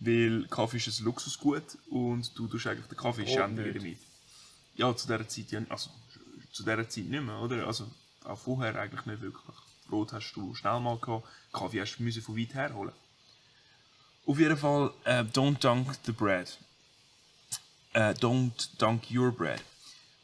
Weil 0.00 0.46
Kaffee 0.48 0.76
ist 0.76 1.00
ein 1.00 1.04
Luxusgut 1.04 1.76
und 1.90 2.30
du 2.38 2.46
tust 2.46 2.66
eigentlich 2.68 2.86
den 2.86 2.96
Kaffee 2.96 3.24
Brot 3.24 3.34
schändigen 3.34 3.72
nicht. 3.72 3.78
damit. 3.80 3.98
Ja, 4.76 4.94
zu 4.96 5.06
dieser 5.08 5.26
Zeit 5.28 5.50
ja, 5.50 5.60
also 5.68 5.90
zu 6.52 6.62
dieser 6.62 6.88
Zeit 6.88 7.04
nicht 7.04 7.22
mehr, 7.22 7.38
oder? 7.40 7.66
Also 7.66 7.90
auch 8.24 8.38
vorher 8.38 8.76
eigentlich 8.78 9.04
nicht 9.06 9.20
wirklich. 9.20 9.56
Brot 9.88 10.12
hast 10.12 10.32
du 10.34 10.54
schnell 10.54 10.78
mal 10.80 10.98
gehabt, 10.98 11.26
Kaffee 11.52 11.80
hast 11.80 11.96
du 11.98 12.20
von 12.22 12.36
weit 12.38 12.54
her 12.54 12.74
holen. 12.74 12.92
Auf 14.28 14.38
jeden 14.38 14.58
Fall, 14.58 14.92
äh, 15.04 15.22
don't 15.22 15.58
dunk 15.58 15.96
the 16.04 16.12
bread. 16.12 16.58
Äh, 17.94 18.10
don't 18.20 18.68
dunk 18.76 19.04
your 19.10 19.32
bread. 19.32 19.62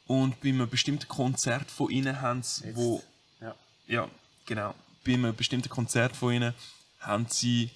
Und 0.05 0.39
bei 0.41 0.49
einem 0.49 0.69
bestimmten 0.69 1.07
Konzert 1.07 1.71
von 1.71 1.89
ihnen 1.89 2.21
haben 2.21 2.43
sie, 2.43 2.75
wo 2.75 3.01
Ja. 3.41 3.55
ja, 3.87 4.09
genau. 4.45 4.75
Bei 5.03 5.13
einem 5.13 5.35
bestimmten 5.35 5.69
Konzert 5.69 6.15
von 6.15 6.33
ihnen 6.33 6.53
haben 6.99 7.25
sie 7.31 7.71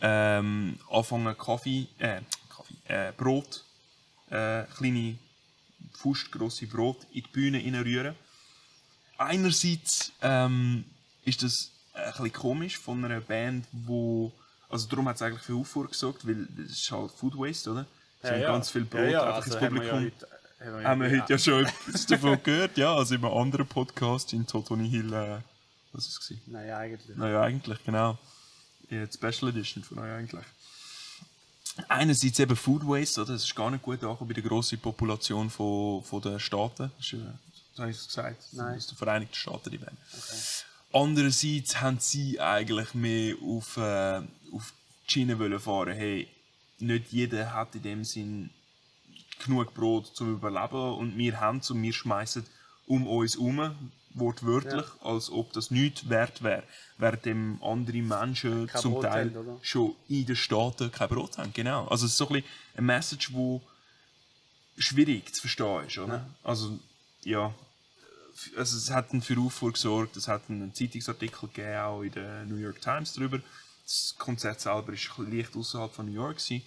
ähm, 0.00 0.78
angefangen 0.88 1.36
Kaffee, 1.36 1.88
äh, 1.98 2.20
Kaffee, 2.48 2.76
äh, 2.86 3.12
Brot, 3.16 3.64
äh, 4.30 4.62
kleine 4.76 5.18
fußgrosse 5.94 6.68
Brot 6.68 6.98
in 7.12 7.24
die 7.24 7.28
Bühne 7.32 7.58
reinrühren. 7.58 8.14
Einerseits 9.18 10.12
ähm, 10.22 10.84
ist 11.24 11.42
das 11.42 11.72
ein 11.92 12.12
bisschen 12.12 12.32
komisch 12.32 12.78
von 12.78 13.04
einer 13.04 13.20
Band, 13.20 13.66
wo 13.72 14.32
also 14.72 14.88
darum 14.88 15.08
hat 15.08 15.16
es 15.16 15.22
eigentlich 15.22 15.42
für 15.42 15.54
Aufruhr 15.54 15.86
gesorgt, 15.86 16.26
weil 16.26 16.46
das 16.56 16.72
ist 16.72 16.90
halt 16.90 17.12
Food 17.12 17.36
Waste, 17.36 17.70
oder? 17.70 17.86
Sie 18.22 18.28
haben 18.28 18.40
ganz 18.40 18.70
viel 18.70 18.84
Brot 18.84 19.00
einfach 19.00 19.46
ins 19.46 19.54
also 19.54 19.60
haben 19.60 19.74
wir 19.74 19.82
Publikum. 19.82 19.98
Ja 19.98 20.04
heute, 20.04 20.28
haben 20.60 20.78
wir 20.78 20.88
Haben 20.88 21.00
wir 21.00 21.08
ja, 21.08 21.22
heute 21.22 21.32
ja 21.32 21.38
schon 21.38 21.66
etwas 21.88 22.06
davon 22.06 22.42
gehört, 22.42 22.76
ja, 22.78 22.94
also 22.94 23.14
in 23.14 23.24
einem 23.24 23.34
anderen 23.36 23.66
Podcast 23.66 24.32
in 24.32 24.46
Totoni 24.46 24.88
Hill, 24.88 25.12
äh, 25.12 25.38
was 25.92 26.06
ist 26.06 26.30
es? 26.30 26.36
Nein, 26.46 26.70
eigentlich. 26.70 27.16
Naja, 27.16 27.42
eigentlich, 27.42 27.84
genau. 27.84 28.18
Ja, 28.88 29.04
die 29.04 29.12
Special 29.12 29.50
Edition 29.50 29.84
von 29.84 29.98
euch 29.98 30.10
eigentlich. 30.10 30.44
Einerseits 31.88 32.38
eben 32.38 32.56
Food 32.56 32.86
Waste, 32.86 33.22
oder? 33.22 33.32
das 33.32 33.44
ist 33.44 33.54
gar 33.54 33.70
nicht 33.70 33.82
gut 33.82 34.02
angekommen 34.02 34.28
bei 34.28 34.34
der 34.34 34.42
grossen 34.42 34.78
Population 34.78 35.50
von, 35.50 36.02
von 36.02 36.20
den 36.20 36.38
Staaten. 36.38 36.92
Das 36.96 37.12
ist, 37.12 37.22
das 37.70 37.78
habe 37.78 37.90
ich 37.90 38.06
gesagt, 38.06 38.44
Nein. 38.52 38.76
aus 38.76 38.86
den 38.86 38.96
Vereinigten 38.96 39.34
Staaten 39.34 39.70
die 39.70 39.78
Band. 39.78 39.98
Andererseits 40.92 41.80
haben 41.80 41.98
sie 41.98 42.38
eigentlich 42.38 42.92
mehr 42.94 43.36
auf, 43.42 43.78
äh, 43.78 44.20
Schiene 45.06 45.38
wollen 45.38 45.60
fahren. 45.60 45.94
Hey, 45.94 46.28
nicht 46.78 47.12
jeder 47.12 47.52
hat 47.52 47.74
in 47.74 47.82
dem 47.82 48.04
Sinn 48.04 48.50
genug 49.44 49.74
Brot 49.74 50.06
zum 50.14 50.34
Überleben 50.34 50.94
und 50.94 51.16
wir 51.16 51.40
haben 51.40 51.58
es 51.58 51.70
und 51.70 51.82
wir 51.82 51.92
schmeißen 51.92 52.46
um 52.86 53.06
uns 53.06 53.34
herum, 53.34 53.92
wortwörtlich, 54.14 54.84
als 55.02 55.30
ob 55.30 55.52
das 55.52 55.70
nichts 55.70 56.08
wert 56.08 56.42
wäre. 56.42 56.64
Während 56.98 57.24
dem 57.24 57.62
andere 57.62 58.02
Menschen 58.02 58.66
Kein 58.66 58.80
zum 58.80 58.92
Brot 58.94 59.04
Teil 59.04 59.34
haben, 59.34 59.58
schon 59.62 59.94
in 60.08 60.26
den 60.26 60.36
Staaten 60.36 60.90
kein 60.92 61.08
Brot 61.08 61.38
haben. 61.38 61.52
Genau. 61.52 61.86
Also 61.88 62.06
es 62.06 62.12
ist 62.12 62.18
so 62.18 62.28
ein 62.28 62.34
bisschen 62.34 62.50
eine 62.74 62.86
Message, 62.86 63.32
wo 63.32 63.62
schwierig 64.76 65.34
zu 65.34 65.40
verstehen 65.40 65.86
ist, 65.86 65.98
oder? 65.98 66.26
Also, 66.42 66.78
ja. 67.24 67.54
Also 68.56 68.76
es 68.76 68.90
hat 68.90 69.12
einen 69.12 69.22
für 69.22 69.38
Aufruhr 69.38 69.72
gesorgt, 69.72 70.16
es 70.16 70.26
hat 70.26 70.42
einen 70.48 70.74
Zeitungsartikel 70.74 71.48
gegeben, 71.48 71.76
auch 71.78 72.02
in 72.02 72.12
der 72.12 72.44
New 72.46 72.56
York 72.56 72.80
Times 72.80 73.12
darüber. 73.12 73.40
Das 73.84 74.14
Konzert 74.18 74.60
selber 74.60 74.92
bisschen 74.92 75.30
leicht 75.30 75.56
außerhalb 75.56 75.92
von 75.92 76.06
New 76.06 76.12
York. 76.12 76.38
Gewesen, 76.38 76.64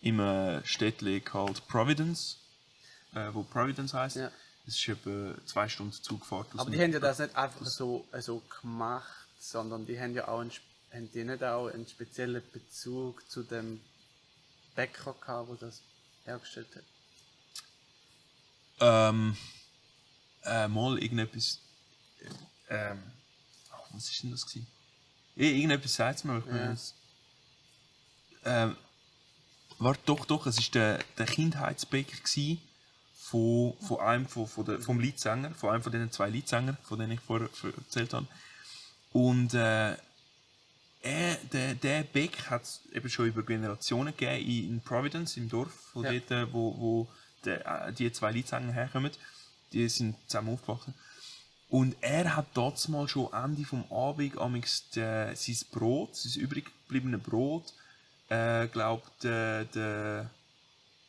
Im 0.00 0.20
äh, 0.20 0.64
Städtchen 0.66 1.24
called 1.24 1.66
Providence, 1.68 2.38
äh, 3.14 3.28
wo 3.32 3.42
Providence 3.42 3.94
heißt. 3.94 4.16
Ja. 4.16 4.30
Es 4.66 4.76
ist 4.76 4.88
etwa 4.88 5.34
zwei 5.44 5.68
Stunden 5.68 5.92
Zugfahrt. 5.92 6.46
Aber 6.56 6.70
die 6.70 6.80
haben 6.80 6.92
ja 6.92 7.00
das 7.00 7.18
nicht 7.18 7.34
einfach 7.34 7.66
so, 7.66 8.06
so 8.20 8.42
gemacht, 8.60 9.26
sondern 9.40 9.86
die 9.86 9.98
haben 9.98 10.14
ja 10.14 10.28
auch 10.28 10.40
einen, 10.40 10.52
haben 10.92 11.10
die 11.10 11.24
nicht 11.24 11.42
auch 11.42 11.66
einen 11.68 11.88
speziellen 11.88 12.42
Bezug 12.52 13.28
zu 13.28 13.42
dem 13.42 13.80
Bäcker 14.76 15.14
gehabt, 15.20 15.50
der 15.50 15.68
das 15.68 15.82
hergestellt 16.24 16.68
hat. 16.76 16.84
Ähm, 18.80 19.36
äh, 20.44 20.68
mal 20.68 20.98
irgendetwas. 20.98 21.58
Ähm, 22.68 23.02
ach, 23.70 23.80
was 23.90 24.10
ist 24.10 24.22
denn 24.22 24.30
das 24.30 24.46
gewesen? 24.46 24.66
Irgendetwas 25.36 25.94
sagt 25.94 26.18
es 26.18 26.24
mir. 26.24 26.38
Ich 26.38 26.46
Ja. 26.46 26.76
ähm, 28.64 28.76
warte, 29.78 30.00
doch, 30.06 30.24
doch, 30.26 30.46
es 30.46 30.58
war 30.58 30.64
der, 30.74 30.98
der 31.18 31.26
Kindheitsbäcker 31.26 32.16
von, 33.14 33.74
von 33.80 34.00
einem 34.00 34.26
von, 34.26 34.46
von 34.46 34.64
der, 34.64 34.80
vom 34.80 35.00
Leadsänger, 35.00 35.54
von 35.54 35.70
einem 35.70 35.82
von 35.82 35.92
den 35.92 36.10
zwei 36.10 36.28
Leadsängern, 36.28 36.76
von 36.82 36.98
denen 36.98 37.12
ich 37.12 37.20
vorher 37.20 37.48
erzählt 37.78 38.12
habe. 38.12 38.26
Und 39.12 39.54
äh, 39.54 39.96
er, 41.02 41.34
der, 41.52 41.74
der 41.74 42.02
Bäck 42.04 42.48
hat 42.50 42.62
es 42.62 42.80
eben 42.92 43.08
schon 43.10 43.26
über 43.26 43.42
Generationen 43.42 44.16
gegeben 44.16 44.46
in, 44.46 44.68
in 44.74 44.80
Providence, 44.80 45.36
im 45.36 45.48
Dorf, 45.48 45.72
von 45.92 46.04
Ja. 46.04 46.12
dort, 46.12 46.30
äh, 46.30 46.52
wo, 46.52 46.76
wo 46.78 47.08
der, 47.44 47.86
äh, 47.88 47.92
die 47.92 48.10
zwei 48.12 48.32
Leadsänger 48.32 48.72
herkommen. 48.72 49.10
Die 49.72 49.88
sind 49.88 50.16
zusammen 50.28 50.52
aufgewachsen. 50.52 50.94
Und 51.72 51.96
er 52.02 52.36
hat 52.36 52.48
dort 52.52 52.86
mal 52.90 53.08
schon 53.08 53.32
Ende 53.32 53.64
vom 53.64 53.90
Abend 53.90 54.36
amix 54.36 54.90
de, 54.90 55.34
sein 55.34 55.56
Brot, 55.70 56.14
sein 56.14 56.42
übrig 56.42 56.66
gebliebene 56.66 57.16
Brot, 57.16 57.72
äh, 58.28 58.66
glaubt 58.66 59.10
der, 59.24 59.64
der, 59.64 60.28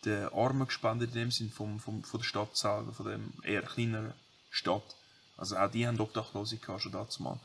der 0.06 0.34
Arme 0.34 0.65
gespendet 0.65 1.10
in 1.10 1.15
dem 1.15 1.32
Sinn 1.32 1.52
vom, 1.52 1.82
vom, 1.82 2.02
von 2.06 2.21
der 2.21 2.26
Stadt 2.26 2.56
selber, 2.56 2.93
von 2.93 3.08
dem 3.08 3.34
eher 3.43 3.63
kleineren 3.63 4.13
Stadt. 4.52 4.95
Also 5.36 5.58
auch 5.58 5.69
die 5.69 5.86
haben 5.86 5.99
Obdachlose 5.99 6.56
gehabt, 6.56 6.84
schon 6.84 6.93
dazu 6.93 7.23
mal. 7.23 7.41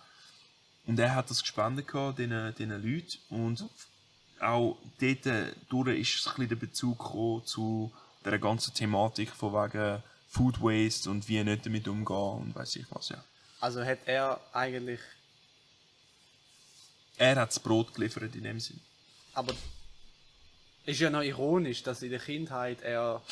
Und 0.87 1.01
er 1.01 1.17
hat 1.17 1.29
das 1.29 1.43
gespendet 1.43 1.89
gehabt, 1.89 2.21
diesen, 2.21 2.55
diesen 2.55 2.71
Leuten. 2.71 3.19
Und 3.31 3.69
auch 4.39 4.79
dort 5.01 5.27
äh, 5.27 5.55
durch 5.69 5.99
ist 5.99 6.25
ein 6.25 6.35
bisschen 6.35 6.49
der 6.51 6.55
Bezug 6.55 7.03
zu 7.47 7.93
der 8.25 8.39
ganzen 8.39 8.75
Thematik 8.75 9.31
von 9.31 9.55
wegen 9.55 10.05
Food 10.29 10.61
Waste 10.61 11.11
und 11.11 11.29
wie 11.29 11.43
nicht 11.43 11.65
damit 11.67 11.89
umgehen 11.89 12.17
und 12.43 12.55
weiß 12.55 12.77
ich 12.77 12.87
was, 12.91 13.09
ja. 13.09 13.23
Also 13.61 13.85
hat 13.85 13.99
er 14.07 14.41
eigentlich, 14.53 15.01
Er 17.17 17.37
hat 17.37 17.49
das 17.51 17.59
Brot 17.59 17.95
geliefert 17.95 18.35
in 18.35 18.45
dem 18.45 18.61
Sinn. 18.61 18.81
aber 19.35 19.55
ist 20.87 21.01
ja 21.01 21.11
noch 21.11 21.23
ironisch, 21.23 21.83
dass 21.83 22.01
in 22.03 22.11
der 22.11 22.21
Kindheit 22.21 22.81
er 22.83 23.23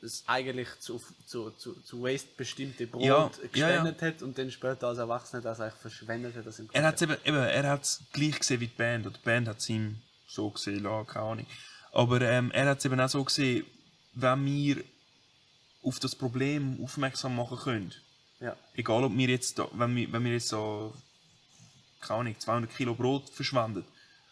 das 0.00 0.24
eigentlich 0.26 0.68
zu, 0.80 1.00
zu, 1.26 1.50
zu, 1.50 1.74
zu 1.82 2.02
Waste 2.02 2.28
bestimmte 2.36 2.86
Brot 2.86 3.04
Ja, 3.04 3.30
ja, 3.54 3.68
ja. 3.68 3.82
gespendet 3.82 4.02
hat 4.02 4.22
und 4.22 4.36
dann 4.36 4.50
später 4.50 4.88
als 4.88 4.98
Erwachsener 4.98 5.40
das 5.40 5.60
eigentlich 5.60 5.80
verschwendet 5.80 6.34
hat. 6.36 6.46
Das 6.46 6.58
im 6.58 6.68
Er 6.72 6.82
hat 6.82 6.96
es 6.96 7.02
eben, 7.02 7.16
eben, 7.24 7.36
er 7.36 7.68
hat's 7.70 8.02
gleich 8.12 8.38
gesehen 8.38 8.60
wie 8.60 8.66
die 8.66 8.74
Band. 8.76 9.06
Oder 9.06 9.16
die 9.16 9.24
Band 9.24 9.48
hat 9.48 9.58
es 9.58 9.68
ihm 9.68 10.00
so 10.26 10.50
gesehen, 10.50 10.82
keine 10.82 11.24
Ahnung. 11.26 11.46
Aber 11.92 12.20
ähm, 12.22 12.50
er 12.50 12.66
hat 12.70 12.78
es 12.78 12.84
eben 12.84 13.00
auch 13.00 13.08
so 13.08 13.22
gesehen, 13.24 13.64
wenn 14.14 14.44
wir 14.44 14.84
auf 15.84 16.00
das 16.00 16.14
Problem 16.16 16.78
aufmerksam 16.82 17.36
machen 17.36 17.58
können, 17.58 17.92
Ja. 18.40 18.56
egal 18.74 19.04
ob 19.04 19.16
wir 19.16 19.28
jetzt, 19.28 19.60
wenn, 19.72 19.94
wir, 19.96 20.12
wenn 20.12 20.24
wir 20.24 20.32
jetzt 20.32 20.48
so, 20.48 20.94
keine 22.00 22.20
Ahnung, 22.20 22.36
200 22.38 22.74
Kilo 22.74 22.94
Brot 22.94 23.28
verschwenden, 23.30 23.84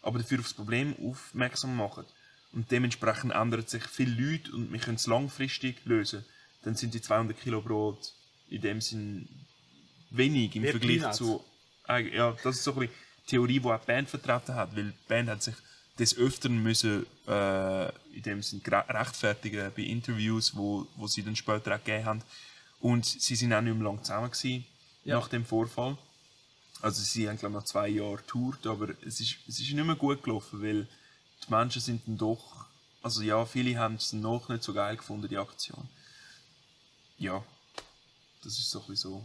aber 0.02 0.18
dafür 0.18 0.38
auf 0.40 0.46
das 0.46 0.54
Problem 0.54 0.94
aufmerksam 1.08 1.76
machen. 1.76 2.04
Und 2.52 2.70
dementsprechend 2.70 3.32
ändern 3.32 3.66
sich 3.66 3.82
viele 3.84 4.12
Leute 4.14 4.52
und 4.52 4.72
wir 4.72 4.78
können 4.80 4.96
es 4.96 5.06
langfristig 5.06 5.76
lösen, 5.84 6.24
dann 6.64 6.74
sind 6.74 6.92
die 6.94 7.00
200 7.00 7.38
Kilo 7.40 7.60
Brot 7.62 8.12
in 8.48 8.60
dem 8.60 8.80
Sinn 8.80 9.28
wenig 10.10 10.54
im 10.56 10.64
Vergleich 10.64 11.12
zu 11.12 11.42
Eig- 11.88 12.12
ja, 12.14 12.36
das 12.44 12.56
ist 12.56 12.64
so 12.64 12.72
ein 12.74 12.78
bisschen 12.80 12.94
die 13.24 13.30
Theorie, 13.30 13.58
die 13.60 13.66
auch 13.66 13.80
die 13.80 13.86
Band 13.86 14.08
vertreten 14.10 14.54
hat, 14.54 14.76
weil 14.76 14.84
die 14.92 15.08
Band 15.08 15.28
hat 15.30 15.42
sich 15.42 15.54
des 15.98 16.16
Öfteren 16.16 16.62
müssen, 16.62 17.06
äh, 17.28 17.88
in 18.14 18.22
dem 18.24 18.42
Sinn 18.42 18.62
gere- 18.62 18.88
rechtfertigen 18.88 19.70
bei 19.76 19.82
Interviews, 19.82 20.56
wo, 20.56 20.86
wo 20.96 21.06
sie 21.06 21.22
dann 21.22 21.36
später 21.36 21.74
auch 21.74 21.78
gegeben 21.84 22.04
haben. 22.06 22.22
Und 22.80 23.04
sie 23.06 23.36
sind 23.36 23.52
auch 23.52 23.60
nicht 23.60 23.74
mehr 23.74 23.84
lange 23.84 24.02
zusammen 24.02 24.30
gewesen, 24.30 24.64
Ja. 25.04 25.18
nach 25.18 25.28
dem 25.28 25.44
Vorfall. 25.44 25.96
Also 26.80 27.02
sie 27.02 27.28
haben 27.28 27.36
glaube 27.38 27.54
ich 27.54 27.60
nach 27.60 27.66
zwei 27.66 27.88
Jahren 27.88 28.16
getourt, 28.16 28.66
aber 28.66 28.88
es 29.06 29.20
ist, 29.20 29.36
es 29.46 29.60
ist 29.60 29.72
nicht 29.72 29.84
mehr 29.84 29.94
gut 29.94 30.22
gelaufen, 30.22 30.62
weil 30.62 30.88
die 31.46 31.50
Menschen 31.50 31.80
sind 31.82 32.06
dann 32.08 32.18
doch, 32.18 32.66
also 33.02 33.22
ja, 33.22 33.44
viele 33.46 33.78
haben 33.78 33.96
es 33.96 34.12
noch 34.12 34.48
nicht 34.48 34.62
so 34.64 34.72
geil 34.72 34.96
gefunden, 34.96 35.28
die 35.28 35.36
Aktion. 35.38 35.88
Ja, 37.18 37.44
das 38.42 38.58
ist 38.58 38.70
so 38.70 38.80
ein 38.80 38.86
bisschen 38.88 39.10
so, 39.10 39.24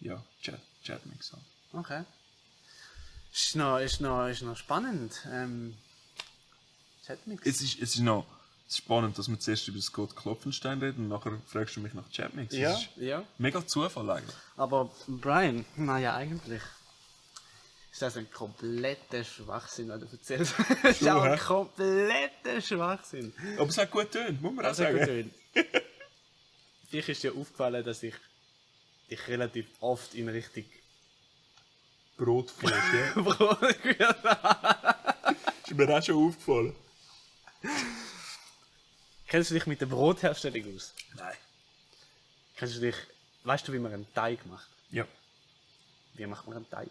ja, 0.00 0.22
Chat, 0.42 0.60
Chatmix. 0.84 1.28
So. 1.28 1.38
Okay. 1.78 2.04
Ist 3.34 3.56
noch, 3.56 3.78
ist 3.78 4.00
noch, 4.00 4.28
ist 4.28 4.42
noch 4.42 4.56
spannend. 4.56 5.12
Ähm, 5.32 5.74
Chatmix. 7.04 7.44
Es 7.44 7.60
ist, 7.60 7.82
es 7.82 7.96
ist 7.96 8.00
noch 8.00 8.24
spannend, 8.70 9.18
dass 9.18 9.28
wir 9.28 9.40
zuerst 9.40 9.66
über 9.66 9.80
Scott 9.80 10.14
Klopfenstein 10.14 10.78
reden 10.78 11.04
und 11.04 11.08
nachher 11.08 11.36
fragst 11.46 11.74
du 11.74 11.80
mich 11.80 11.94
nach 11.94 12.08
Chatmix. 12.10 12.54
ja, 12.54 12.78
ja. 12.96 13.24
mega 13.38 13.66
Zufall 13.66 14.08
eigentlich. 14.08 14.36
Aber 14.56 14.88
Brian, 15.08 15.64
naja, 15.76 16.14
eigentlich 16.14 16.62
ist 17.90 18.02
das 18.02 18.16
ein 18.16 18.30
kompletter 18.30 19.24
Schwachsinn, 19.24 19.88
was 19.88 20.00
du 20.00 20.06
erzählst. 20.12 20.54
das 20.82 21.00
ist 21.00 21.08
auch 21.08 21.22
ein 21.22 21.38
kompletter 21.38 22.60
Schwachsinn. 22.60 23.32
Aber 23.58 23.68
es 23.68 23.78
hat 23.78 23.90
gut 23.90 24.12
getönt, 24.12 24.40
muss 24.40 24.54
man 24.54 24.66
auch 24.66 24.74
sagen. 24.74 25.32
Dich 26.92 27.08
ist 27.08 27.24
dir 27.24 27.34
aufgefallen, 27.34 27.84
dass 27.84 28.04
ich 28.04 28.14
dich 29.10 29.26
relativ 29.26 29.66
oft 29.80 30.14
in 30.14 30.28
Richtung 30.28 30.64
Brot 32.16 32.48
gefällt, 32.60 32.74
ja. 33.16 33.22
Brot 33.22 33.60
geführt 33.60 34.24
habe. 34.24 35.36
ist 35.64 35.74
mir 35.74 35.98
auch 35.98 36.02
schon 36.02 36.28
aufgefallen. 36.28 36.76
Kennst 39.26 39.50
du 39.50 39.54
dich 39.54 39.66
mit 39.66 39.80
der 39.80 39.86
Brotherstellung 39.86 40.76
aus? 40.76 40.94
Nein. 41.16 41.36
Kennst 42.56 42.76
du 42.76 42.80
dich, 42.80 42.94
weißt 43.42 43.66
du, 43.66 43.72
wie 43.72 43.78
man 43.78 43.92
einen 43.92 44.12
Teig 44.14 44.44
macht? 44.46 44.68
Ja, 44.90 45.06
Wie 46.14 46.26
macht 46.26 46.46
man 46.46 46.56
einen 46.58 46.70
Teig? 46.70 46.88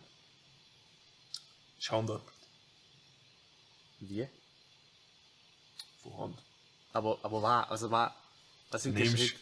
Handarbeit. 1.90 2.22
Wie? 4.00 4.28
Von 6.02 6.18
Hand. 6.18 6.40
Aber, 6.94 7.18
aber 7.24 7.42
was? 7.42 7.70
Also 7.70 7.92
was? 7.92 8.12
Was 8.72 8.84
sind 8.84 8.98
die 8.98 9.04
nimmst, 9.04 9.20
Schritte? 9.20 9.40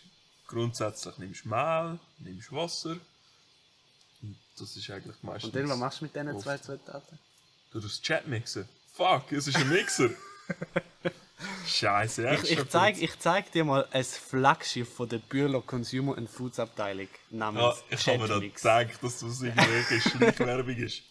grundsätzlich 0.47 1.17
nimmst 1.17 1.45
du 1.45 1.49
Mehl, 1.49 1.99
nimmst 2.19 2.51
Wasser. 2.51 2.97
Und 4.21 4.37
das 4.57 4.75
ist 4.75 4.89
eigentlich 4.89 5.15
meistens... 5.21 5.45
Und 5.45 5.55
dann, 5.55 5.69
was 5.69 5.77
machst 5.77 6.01
du 6.01 6.05
mit 6.05 6.15
diesen 6.15 6.39
zwei 6.39 6.57
Zutaten? 6.57 7.19
Du 7.71 7.79
das 7.79 8.01
Chat 8.01 8.27
mixen. 8.27 8.67
Fuck, 8.93 9.31
es 9.31 9.47
ist 9.47 9.55
ein 9.55 9.69
Mixer. 9.69 10.09
Scheiße, 11.65 12.23
ja. 12.23 12.33
Ich, 12.33 12.51
ich, 12.51 13.19
zeig, 13.19 13.51
dir 13.51 13.63
mal 13.63 13.87
ein 13.91 14.03
Flaggschiff 14.03 14.93
von 14.93 15.09
der 15.09 15.17
Bühler 15.19 15.61
Consumer 15.61 16.17
and 16.17 16.29
Foods 16.29 16.59
Abteilung 16.59 17.07
ja, 17.07 17.37
namens 17.37 17.83
ich 17.89 18.07
habe 18.07 18.19
mir 18.19 18.27
da 18.27 18.39
gedacht, 18.39 19.03
dass 19.03 19.19
das 19.19 19.41
irgendwelche 19.41 20.01
Schleichwerbung 20.09 20.75
ist. 20.75 21.01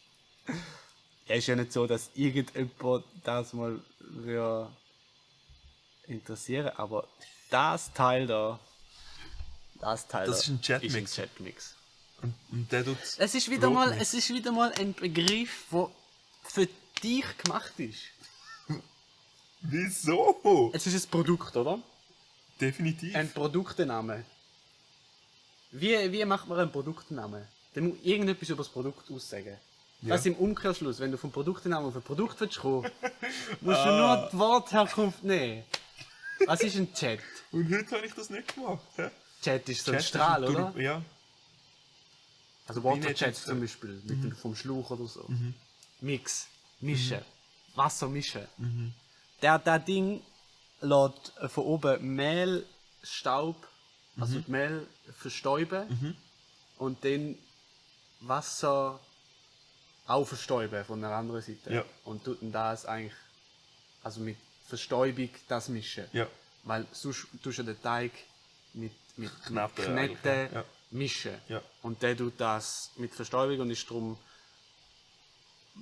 Ja, 1.27 1.35
ist 1.35 1.47
ja 1.47 1.57
nicht 1.57 1.73
so, 1.73 1.87
dass 1.87 2.11
irgendjemand 2.15 3.05
das 3.25 3.53
mal 3.53 3.81
würde 3.99 4.69
interessieren, 6.07 6.71
aber 6.77 7.07
das 7.51 7.93
Teil 7.93 8.27
da, 8.27 8.59
das 9.81 10.07
Teil 10.07 10.27
Das 10.27 10.37
da 10.37 10.43
ist 10.43 10.49
ein 10.49 10.61
Chatmix. 10.61 10.95
Ist 10.95 11.19
ein 11.19 11.25
Chatmix. 11.25 11.75
Und, 12.23 12.35
und 12.53 12.73
der 12.73 12.85
tut 12.85 12.99
Es 13.19 13.35
ist 13.35 13.51
wieder 13.51 13.71
mal, 13.71 13.93
es 13.99 14.15
ist 14.15 14.29
wieder 14.31 14.53
mal 14.53 14.73
ein 14.79 14.95
Begriff, 14.95 15.67
der 15.73 15.91
für 16.43 16.69
dich 17.03 17.25
gemacht 17.39 17.73
ist. 17.79 18.01
Wieso? 19.63 20.71
Es 20.73 20.87
ist 20.87 21.07
ein 21.07 21.11
Produkt, 21.11 21.57
oder? 21.57 21.79
Definitiv. 22.61 23.15
Ein 23.15 23.31
Produktname. 23.31 24.25
Wie, 25.73 26.13
wie 26.13 26.25
macht 26.25 26.49
man 26.49 26.59
einen 26.59 26.73
Produktnamen? 26.73 27.47
Der 27.75 27.83
muss 27.83 27.99
irgendetwas 28.03 28.49
über 28.49 28.63
das 28.63 28.69
Produkt 28.69 29.11
aussagen. 29.11 29.57
Das 30.03 30.25
im 30.25 30.35
Umkehrschluss, 30.35 30.99
wenn 30.99 31.13
du 31.13 31.19
vom 31.19 31.31
Produktnamen 31.31 31.89
auf 31.89 31.95
ein 31.95 32.03
Produkt 32.03 32.41
willst 32.41 32.59
kommen, 32.59 32.91
musst 33.61 33.85
du 33.85 33.91
nur 33.91 34.29
die 34.33 34.39
Wortherkunft 34.39 35.23
nehmen. 35.23 35.63
Was 36.47 36.63
ist 36.63 36.77
ein 36.77 36.93
Chat? 36.95 37.21
Und 37.53 37.71
heute 37.71 37.97
habe 37.97 38.07
ich 38.07 38.15
das 38.15 38.31
nicht 38.31 38.55
gemacht. 38.55 38.81
hä? 38.97 39.11
Chat 39.43 39.69
ist 39.69 39.85
so 39.85 39.93
ein 39.93 39.99
Chat 39.99 40.05
ist 40.05 40.09
Strahl, 40.09 40.45
ein 40.45 40.51
oder? 40.51 40.81
Ja. 40.81 41.03
Also 42.71 42.95
jetzt, 42.95 43.45
zum 43.45 43.61
Beispiel, 43.61 44.01
mit 44.05 44.23
dem, 44.23 44.37
vom 44.37 44.55
Schlauch 44.55 44.91
oder 44.91 45.07
so. 45.07 45.29
Mix, 46.01 46.47
mischen, 46.81 47.21
Wasser 47.75 48.09
mischen. 48.09 48.47
Der, 49.43 49.59
der 49.59 49.79
Ding 49.81 50.23
lässt 50.81 51.33
von 51.49 51.65
oben 51.65 52.15
Mehl, 52.15 52.65
Staub, 53.03 53.57
also 54.21 54.39
die 54.39 54.51
Mehl 54.51 54.87
verstäuben 55.19 56.17
und 56.79 57.05
dann 57.05 57.37
Wasser 58.21 59.01
auch 60.07 60.25
verstäuben 60.25 60.85
von 60.85 61.01
der 61.01 61.11
anderen 61.11 61.43
Seite. 61.43 61.73
Ja. 61.73 61.85
Und 62.05 62.25
tut 62.25 62.41
dann 62.43 62.53
das 62.53 62.87
eigentlich, 62.87 63.15
also 64.03 64.21
mit 64.21 64.37
Verstäubung 64.67 65.31
das 65.49 65.69
mischen. 65.69 66.05
Ja. 66.13 66.27
Weil 66.65 66.87
sonst 66.93 67.27
tust 67.43 67.59
du 67.59 67.63
den 67.65 67.83
Teig 67.83 68.13
mit, 68.75 68.93
mit 69.17 69.31
Kneten 69.45 69.99
eigentlich, 69.99 70.53
ja. 70.53 70.65
Mischen. 70.91 71.35
Ja. 71.49 71.63
Und 71.83 72.03
der 72.03 72.17
tut 72.17 72.35
das 72.41 72.91
mit 72.97 73.15
Verstäubung 73.15 73.61
und 73.61 73.71
ist 73.71 73.89
darum 73.89 74.19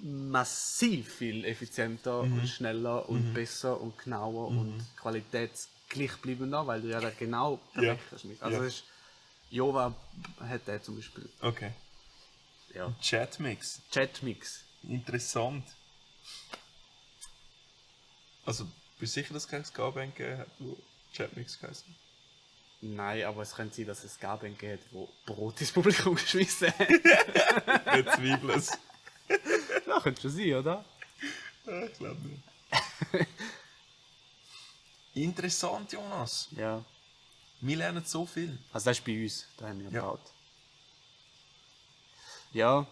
massiv 0.03 1.15
viel 1.17 1.45
effizienter 1.45 2.23
Mhm. 2.23 2.33
und 2.35 2.47
schneller 2.49 3.09
und 3.09 3.33
besser 3.35 3.81
und 3.81 3.99
genauer 3.99 4.49
und 4.49 4.85
qualitätsgleichbleibender, 4.97 6.67
weil 6.67 6.83
du 6.83 6.89
ja 6.89 7.01
da 7.01 7.11
genau 7.11 7.57
perfekt 7.73 8.03
Ja. 8.13 8.19
hast. 8.33 8.43
Also 8.43 8.63
Ja. 8.63 8.67
ist, 8.69 8.85
Jova 9.51 9.95
hat 10.41 10.67
der 10.69 10.83
zum 10.83 10.97
Beispiel. 10.97 11.29
Okay. 11.41 11.73
Ja. 12.75 12.95
Chatmix. 13.03 13.81
Chatmix. 13.91 14.61
Interessant. 14.83 15.65
Also, 18.45 18.65
bist 18.99 19.17
du 19.17 19.21
sicher, 19.21 19.35
dass 19.35 19.45
es 19.45 19.49
kein 19.51 19.65
Ska-Band 19.65 20.15
gegeben 20.15 20.39
hat, 20.39 20.49
wo 20.59 20.77
Chatmix 21.15 21.59
geheißen 21.59 21.95
Nein, 22.81 23.25
aber 23.25 23.43
es 23.43 23.55
könnte 23.55 23.75
sein, 23.77 23.87
dass 23.87 24.05
es 24.05 24.19
Gaben 24.21 24.57
gibt, 24.57 24.85
wo 24.93 25.09
Brot 25.27 25.61
ins 25.61 25.73
Publikum 25.73 26.15
geschmissen 26.17 26.69
hat. 26.79 26.89
Ich 26.91 28.07
zweifle 28.07 28.53
es. 28.55 28.71
ja, 29.87 30.01
könnte 30.01 30.21
schon 30.23 30.31
sein, 30.31 30.55
oder? 30.55 30.85
Ich 31.67 31.99
glaube 31.99 32.21
nicht. 32.21 33.27
Interessant, 35.15 35.93
Jonas. 35.93 36.49
Ja. 36.53 36.85
Wir 37.61 37.77
lernen 37.77 38.05
so 38.05 38.25
viel. 38.25 38.57
Also 38.73 38.85
das 38.91 38.99
ist 38.99 39.05
bei 39.05 39.23
uns, 39.25 39.47
da 39.57 39.69
haben 39.69 39.81
wir 39.81 39.87
Ja. 39.91 40.01
gebaut. 40.01 40.21
Ja. 42.53 42.87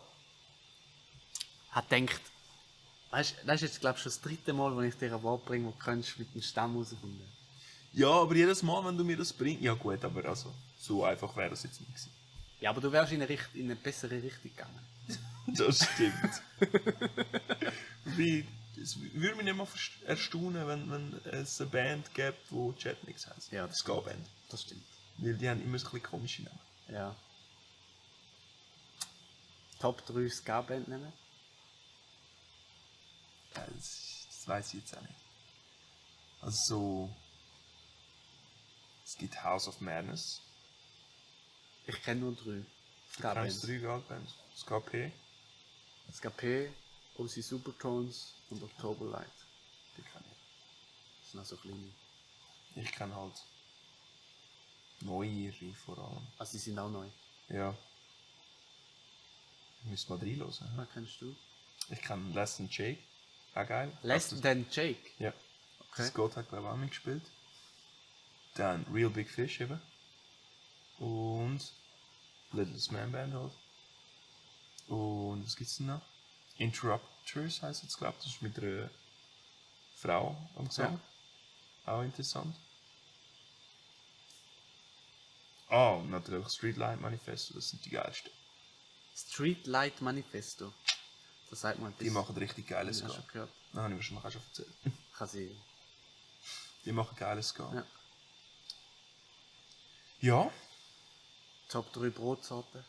Hat 1.70 1.90
denkt, 1.92 2.20
weißt, 3.10 3.36
das 3.44 3.54
ist 3.56 3.62
jetzt 3.62 3.80
glaube 3.80 3.96
ich 3.98 4.02
schon 4.02 4.10
das 4.10 4.20
dritte 4.20 4.52
Mal, 4.52 4.74
wo 4.74 4.80
ich 4.80 4.96
dir 4.96 5.14
ein 5.14 5.22
Wort 5.22 5.44
bringe, 5.44 5.66
wo 5.66 5.70
du 5.70 5.78
kannst 5.78 6.18
mit 6.18 6.34
dem 6.34 6.42
Stamm 6.42 6.72
herausfinden. 6.72 7.32
Ja, 7.96 8.10
aber 8.10 8.34
jedes 8.34 8.62
Mal, 8.62 8.84
wenn 8.84 8.98
du 8.98 9.04
mir 9.04 9.16
das 9.16 9.32
bringst. 9.32 9.62
Ja, 9.62 9.72
gut, 9.72 10.04
aber 10.04 10.22
also, 10.26 10.52
so 10.78 11.02
einfach 11.02 11.34
wäre 11.34 11.48
das 11.48 11.62
jetzt 11.62 11.80
nicht 11.80 11.88
gewesen. 11.88 12.10
Ja, 12.60 12.68
aber 12.68 12.82
du 12.82 12.92
wärst 12.92 13.10
in 13.12 13.22
eine, 13.22 13.28
Richt 13.28 13.48
in 13.54 13.64
eine 13.64 13.76
bessere 13.76 14.22
Richtung 14.22 14.50
gegangen. 14.54 14.80
Das 15.46 15.76
stimmt. 15.76 16.42
Wie, 18.04 18.44
es 18.82 18.98
würde 18.98 19.36
mich 19.36 19.44
nicht 19.44 19.56
mal 19.56 19.68
erstaunen, 20.06 20.66
wenn, 20.66 20.90
wenn 20.90 21.20
es 21.32 21.60
eine 21.60 21.70
Band 21.70 22.12
gibt, 22.14 22.50
die 22.50 22.82
Chatmix 22.82 23.28
heisst. 23.28 23.52
Ja, 23.52 23.64
das 23.66 23.76
Ska-Band. 23.76 24.26
Das 24.50 24.62
stimmt. 24.62 24.82
Weil 25.18 25.34
die 25.34 25.48
haben 25.48 25.62
immer 25.62 25.78
so 25.78 25.86
ein 25.86 25.92
bisschen 25.92 26.10
komische 26.10 26.42
Namen. 26.42 26.58
Ja. 26.90 27.16
Top 29.78 30.04
3 30.06 30.28
Ska-Band 30.28 30.88
nennen? 30.88 31.12
Ja, 33.54 33.64
das, 33.72 34.26
das 34.28 34.48
weiß 34.48 34.74
ich 34.74 34.80
jetzt 34.80 34.96
auch 34.96 35.02
nicht. 35.02 35.14
Also 36.40 36.56
so. 36.66 37.10
Es 39.06 39.16
gibt 39.16 39.40
House 39.44 39.68
of 39.68 39.80
Madness. 39.80 40.40
Ich 41.86 42.02
kenne 42.02 42.22
nur 42.22 42.34
drei 42.34 42.64
Kennst 43.34 43.62
du 43.62 43.68
drei 43.68 43.78
Ska-Bands? 43.78 44.34
Ska-P. 44.56 45.12
SKP, 46.12 46.70
OC 47.16 47.30
Supertones 47.30 48.34
und 48.50 48.62
Octoberlight. 48.64 49.30
Die 49.96 50.02
kenne 50.02 50.24
Das 51.22 51.30
sind 51.30 51.38
also 51.38 51.56
kleine. 51.56 51.78
ich. 52.74 52.82
Ich 52.82 52.92
kenne 52.92 53.14
halt 53.14 53.44
neuere 55.02 55.72
vor 55.84 55.98
allem. 55.98 56.26
Also 56.38 56.52
die 56.52 56.58
sind 56.58 56.78
auch 56.78 56.90
neu. 56.90 57.06
Ja. 57.48 57.74
Ich 59.84 59.90
müsste 59.90 60.12
mal 60.12 60.18
reinhören. 60.18 60.52
Was 60.74 60.88
kennst 60.92 61.20
du? 61.20 61.36
Ich 61.90 62.02
kenne 62.02 62.34
Less 62.34 62.56
Than 62.56 62.68
Jake. 62.72 62.98
Auch 63.54 63.68
geil. 63.68 63.96
Less 64.02 64.40
Than 64.40 64.66
Jake. 64.68 65.10
Ja. 65.20 65.32
Okay. 65.92 66.08
Scott 66.08 66.36
hat 66.36 66.48
glaube 66.48 66.66
ich 66.66 66.72
auch 66.72 66.76
mitgespielt. 66.76 67.22
Dann 68.56 68.84
Real 68.92 69.10
Big 69.10 69.28
Fish 69.30 69.60
eben. 69.60 69.80
Und 70.98 71.60
Littlest 72.52 72.92
Man 72.92 73.12
Band 73.12 73.34
halt. 73.34 73.52
Und 74.88 75.44
was 75.44 75.56
gibt's 75.56 75.76
denn 75.76 75.86
noch? 75.86 76.00
Interrupters 76.58 77.62
heisst 77.62 77.84
es, 77.84 77.96
glaube 77.98 78.14
ich. 78.18 78.24
Das 78.24 78.34
ist 78.34 78.42
mit 78.42 78.58
einer 78.58 78.88
Frau 79.96 80.36
am 80.56 80.68
Gesang. 80.68 81.00
Auch 81.84 82.02
interessant. 82.02 82.54
Ah, 85.68 85.90
und 85.94 86.10
natürlich 86.10 86.48
Streetlight 86.48 87.00
Manifesto, 87.00 87.54
das 87.54 87.70
sind 87.70 87.84
die 87.84 87.90
geilsten. 87.90 88.30
Streetlight 89.16 90.00
Manifesto. 90.00 90.72
Das 91.50 91.60
sagt 91.60 91.80
man. 91.80 91.94
Die 91.98 92.10
machen 92.10 92.36
richtig 92.36 92.68
geiles 92.68 93.00
Ja, 93.00 93.08
Ska. 93.08 93.16
schon 93.16 93.28
gehört. 93.28 93.50
Das 93.72 93.82
habe 93.82 93.92
ich 93.94 93.98
wahrscheinlich 93.98 94.24
auch 94.24 94.30
schon 94.30 94.42
erzählt. 94.42 94.72
Kann 95.16 95.28
sie. 95.28 95.56
Die 96.84 96.92
machen 96.92 97.16
geiles 97.16 97.48
Ska. 97.48 97.72
Ja. 97.74 97.84
Ja. 100.26 100.50
Top 101.68 101.92
3 101.92 102.10
Brotsorten. 102.10 102.84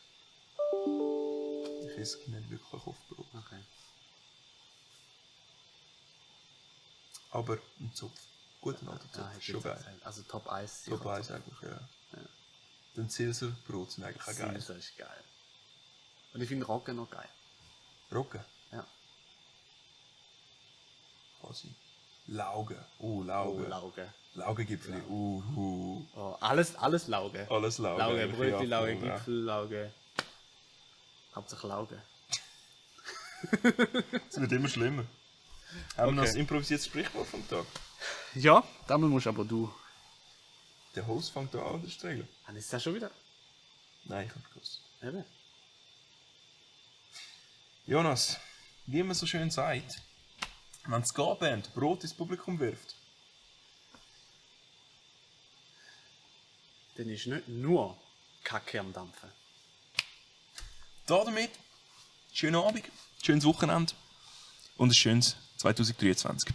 Ich 1.84 1.98
esse 1.98 2.18
nicht 2.30 2.50
wirklich 2.50 2.86
oft 2.86 3.08
Brot. 3.08 3.26
Okay. 3.34 3.62
Aber 7.30 7.58
ein 7.80 7.92
Zopf. 7.94 8.18
Guter 8.60 8.88
alter 8.90 9.12
Zopf. 9.12 9.24
Ja, 9.24 9.32
ich 9.38 9.44
schon 9.44 9.62
geil. 9.62 10.00
Also 10.04 10.22
Top 10.22 10.48
1. 10.48 10.84
Top 10.84 11.06
1 11.06 11.30
eigentlich, 11.30 11.60
ja. 11.62 11.80
Dann 12.94 13.08
Silser 13.08 13.48
Brot 13.66 13.92
sind 13.92 14.04
eigentlich 14.04 14.26
auch 14.26 14.36
geil. 14.36 14.54
Das 14.54 14.70
ist 14.70 14.96
geil. 14.96 15.24
Und 16.32 16.40
ich 16.40 16.48
finde 16.48 16.66
Roggen 16.66 16.96
noch 16.96 17.10
geil. 17.10 17.28
Roggen. 18.12 18.44
Ja. 18.72 18.86
Quasi. 21.40 21.74
Lauge. 22.28 22.76
Oh, 22.98 23.22
Lauge. 23.22 23.64
Oh, 23.64 23.68
Lauge. 23.68 24.12
Laugegipfel. 24.34 25.02
Uh, 25.08 25.42
uh. 25.56 26.06
Oh, 26.14 26.36
alles, 26.40 26.76
alles 26.76 27.08
Lauge. 27.08 27.46
Alles 27.50 27.78
Lauge. 27.78 27.98
Lauge, 27.98 28.48
ja, 28.50 28.60
Lauge, 28.62 28.92
ja. 29.06 29.16
Gipfel, 29.16 29.34
Lauge. 29.34 29.92
Hauptsache 31.34 31.66
Lauge. 31.66 32.02
Es 34.28 34.40
wird 34.40 34.52
immer 34.52 34.68
schlimmer. 34.68 35.04
Haben 35.96 36.08
wir 36.08 36.12
noch 36.12 36.22
Okay. 36.22 36.32
ein 36.32 36.36
improvisiertes 36.40 36.86
Sprichwort 36.86 37.26
vom 37.28 37.46
Tag? 37.48 37.64
Ja, 38.34 38.62
damit 38.86 39.10
musst 39.10 39.26
aber 39.26 39.44
du. 39.44 39.72
Der 40.94 41.06
Host 41.06 41.30
fängt 41.30 41.54
da 41.54 41.64
an, 41.64 41.82
die 41.82 42.06
Regel. 42.06 42.28
Dann 42.46 42.56
ist 42.56 42.72
das 42.72 42.82
schon 42.82 42.94
wieder. 42.94 43.10
Nein, 44.04 44.26
ich 44.26 44.34
hab's 44.34 44.50
gewusst. 44.50 44.80
Eben. 45.02 45.24
Jonas, 47.86 48.38
wie 48.86 49.02
man 49.02 49.14
so 49.14 49.26
schön 49.26 49.50
sagt, 49.50 50.02
wenn 50.88 51.02
die 51.02 51.08
Ska-Band 51.08 51.74
Brot 51.74 52.02
ins 52.02 52.14
Publikum 52.14 52.58
wirft, 52.58 52.96
Dann 56.98 57.08
ist 57.10 57.28
nicht 57.28 57.46
nur 57.46 57.96
Kacke 58.42 58.80
am 58.80 58.92
Dampfen. 58.92 59.30
damit 61.06 61.50
schönen 62.32 62.56
Abend, 62.56 62.84
schönes 63.22 63.44
Wochenende 63.44 63.92
und 64.76 64.90
ein 64.90 64.94
schönes 64.94 65.36
2023. 65.58 66.52